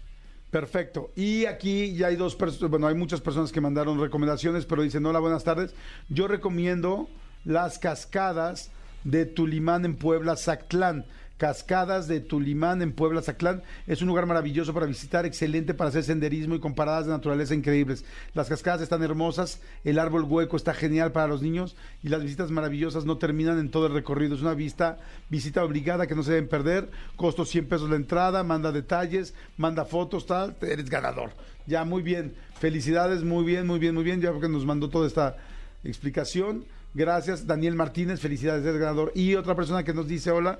Perfecto. 0.51 1.11
Y 1.15 1.45
aquí 1.45 1.95
ya 1.95 2.07
hay 2.07 2.17
dos 2.17 2.35
personas, 2.35 2.69
bueno, 2.69 2.87
hay 2.87 2.95
muchas 2.95 3.21
personas 3.21 3.53
que 3.53 3.61
mandaron 3.61 3.99
recomendaciones, 3.99 4.65
pero 4.65 4.81
dicen, 4.81 5.05
hola, 5.05 5.19
buenas 5.19 5.45
tardes. 5.45 5.73
Yo 6.09 6.27
recomiendo 6.27 7.09
las 7.45 7.79
cascadas 7.79 8.69
de 9.05 9.25
Tulimán 9.25 9.85
en 9.85 9.95
Puebla, 9.95 10.35
Zactlán. 10.35 11.05
Cascadas 11.41 12.07
de 12.07 12.19
Tulimán 12.19 12.83
en 12.83 12.91
Puebla, 12.91 13.23
Zactlán. 13.23 13.63
Es 13.87 14.03
un 14.03 14.07
lugar 14.07 14.27
maravilloso 14.27 14.75
para 14.75 14.85
visitar, 14.85 15.25
excelente 15.25 15.73
para 15.73 15.89
hacer 15.89 16.03
senderismo 16.03 16.53
y 16.53 16.59
con 16.59 16.75
paradas 16.75 17.07
de 17.07 17.13
naturaleza 17.13 17.55
increíbles. 17.55 18.05
Las 18.35 18.47
cascadas 18.47 18.83
están 18.83 19.01
hermosas, 19.01 19.59
el 19.83 19.97
árbol 19.97 20.25
hueco 20.25 20.55
está 20.55 20.75
genial 20.75 21.11
para 21.11 21.25
los 21.25 21.41
niños 21.41 21.75
y 22.03 22.09
las 22.09 22.21
visitas 22.21 22.51
maravillosas 22.51 23.05
no 23.05 23.17
terminan 23.17 23.57
en 23.57 23.71
todo 23.71 23.87
el 23.87 23.93
recorrido. 23.93 24.35
Es 24.35 24.43
una 24.43 24.53
vista, 24.53 24.99
visita 25.29 25.63
obligada 25.65 26.05
que 26.05 26.13
no 26.13 26.21
se 26.21 26.33
deben 26.33 26.47
perder. 26.47 26.91
Costo 27.15 27.43
100 27.43 27.65
pesos 27.65 27.89
la 27.89 27.95
entrada, 27.95 28.43
manda 28.43 28.71
detalles, 28.71 29.33
manda 29.57 29.83
fotos, 29.83 30.27
tal. 30.27 30.55
Eres 30.61 30.91
ganador. 30.91 31.31
Ya, 31.65 31.83
muy 31.85 32.03
bien. 32.03 32.35
Felicidades, 32.59 33.23
muy 33.23 33.43
bien, 33.45 33.65
muy 33.65 33.79
bien, 33.79 33.95
muy 33.95 34.03
bien. 34.03 34.21
Ya 34.21 34.31
porque 34.31 34.47
nos 34.47 34.63
mandó 34.63 34.89
toda 34.91 35.07
esta 35.07 35.37
explicación. 35.83 36.65
Gracias, 36.93 37.47
Daniel 37.47 37.73
Martínez, 37.73 38.19
felicidades, 38.19 38.63
eres 38.63 38.79
ganador. 38.79 39.11
Y 39.15 39.33
otra 39.33 39.55
persona 39.55 39.83
que 39.83 39.93
nos 39.93 40.07
dice, 40.07 40.29
hola, 40.29 40.59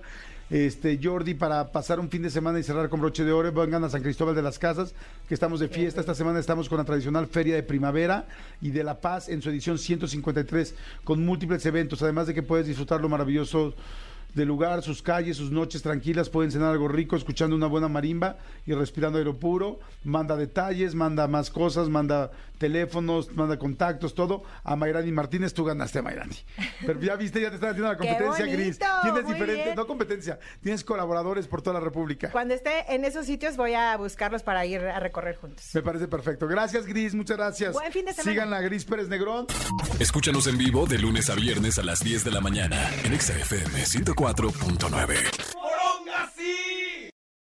este 0.51 0.99
Jordi, 1.01 1.33
para 1.33 1.71
pasar 1.71 2.01
un 2.01 2.09
fin 2.09 2.21
de 2.21 2.29
semana 2.29 2.59
y 2.59 2.63
cerrar 2.63 2.89
con 2.89 2.99
broche 2.99 3.23
de 3.23 3.31
oro, 3.31 3.53
vengan 3.53 3.85
a 3.85 3.89
San 3.89 4.03
Cristóbal 4.03 4.35
de 4.35 4.41
las 4.41 4.59
Casas, 4.59 4.93
que 5.29 5.33
estamos 5.33 5.61
de 5.61 5.69
fiesta. 5.69 6.01
Esta 6.01 6.13
semana 6.13 6.41
estamos 6.41 6.67
con 6.67 6.77
la 6.77 6.83
tradicional 6.83 7.27
Feria 7.27 7.55
de 7.55 7.63
Primavera 7.63 8.27
y 8.61 8.71
de 8.71 8.83
La 8.83 8.99
Paz 8.99 9.29
en 9.29 9.41
su 9.41 9.49
edición 9.49 9.77
153, 9.77 10.75
con 11.05 11.25
múltiples 11.25 11.65
eventos, 11.65 12.01
además 12.01 12.27
de 12.27 12.33
que 12.33 12.43
puedes 12.43 12.67
disfrutar 12.67 12.99
lo 12.99 13.07
maravilloso 13.07 13.73
de 14.33 14.45
lugar, 14.45 14.81
sus 14.81 15.01
calles, 15.01 15.37
sus 15.37 15.51
noches 15.51 15.81
tranquilas, 15.81 16.29
pueden 16.29 16.51
cenar 16.51 16.71
algo 16.71 16.87
rico 16.87 17.15
escuchando 17.15 17.55
una 17.55 17.67
buena 17.67 17.87
marimba 17.87 18.37
y 18.65 18.73
respirando 18.73 19.17
aire 19.17 19.33
puro. 19.33 19.79
Manda 20.03 20.35
detalles, 20.35 20.95
manda 20.95 21.27
más 21.27 21.49
cosas, 21.49 21.89
manda 21.89 22.31
teléfonos, 22.57 23.35
manda 23.35 23.57
contactos, 23.57 24.13
todo 24.13 24.43
a 24.63 24.75
Mayrani 24.75 25.11
Martínez. 25.11 25.53
Tú 25.53 25.65
ganaste, 25.65 26.01
Mayrani. 26.01 26.35
Pero 26.85 26.99
ya 27.01 27.15
viste, 27.15 27.41
ya 27.41 27.49
te 27.49 27.55
están 27.55 27.71
haciendo 27.71 27.91
la 27.91 27.97
competencia, 27.97 28.45
Gris. 28.45 28.79
Tienes 29.01 29.27
diferentes, 29.27 29.65
bien. 29.65 29.75
no 29.75 29.87
competencia, 29.87 30.39
tienes 30.61 30.83
colaboradores 30.83 31.47
por 31.47 31.61
toda 31.61 31.73
la 31.75 31.79
República. 31.79 32.31
Cuando 32.31 32.53
esté 32.53 32.93
en 32.93 33.03
esos 33.03 33.25
sitios 33.25 33.57
voy 33.57 33.73
a 33.73 33.97
buscarlos 33.97 34.43
para 34.43 34.65
ir 34.65 34.81
a 34.81 34.99
recorrer 34.99 35.35
juntos. 35.35 35.69
Me 35.73 35.81
parece 35.81 36.07
perfecto. 36.07 36.47
Gracias, 36.47 36.85
Gris, 36.85 37.13
muchas 37.15 37.37
gracias. 37.37 37.73
Buen 37.73 37.91
fin 37.91 38.05
de 38.05 38.13
semana. 38.13 38.31
Sigan 38.31 38.53
a 38.53 38.61
Gris 38.61 38.85
Pérez 38.85 39.09
Negrón. 39.09 39.47
Escúchanos 39.99 40.47
en 40.47 40.57
vivo 40.57 40.85
de 40.85 40.99
lunes 40.99 41.29
a 41.29 41.35
viernes 41.35 41.79
a 41.79 41.83
las 41.83 42.03
10 42.03 42.23
de 42.23 42.31
la 42.31 42.41
mañana 42.41 42.77
en 43.03 43.19
XFM 43.19 43.85
104. 43.85 44.20
94.9. 44.21 46.70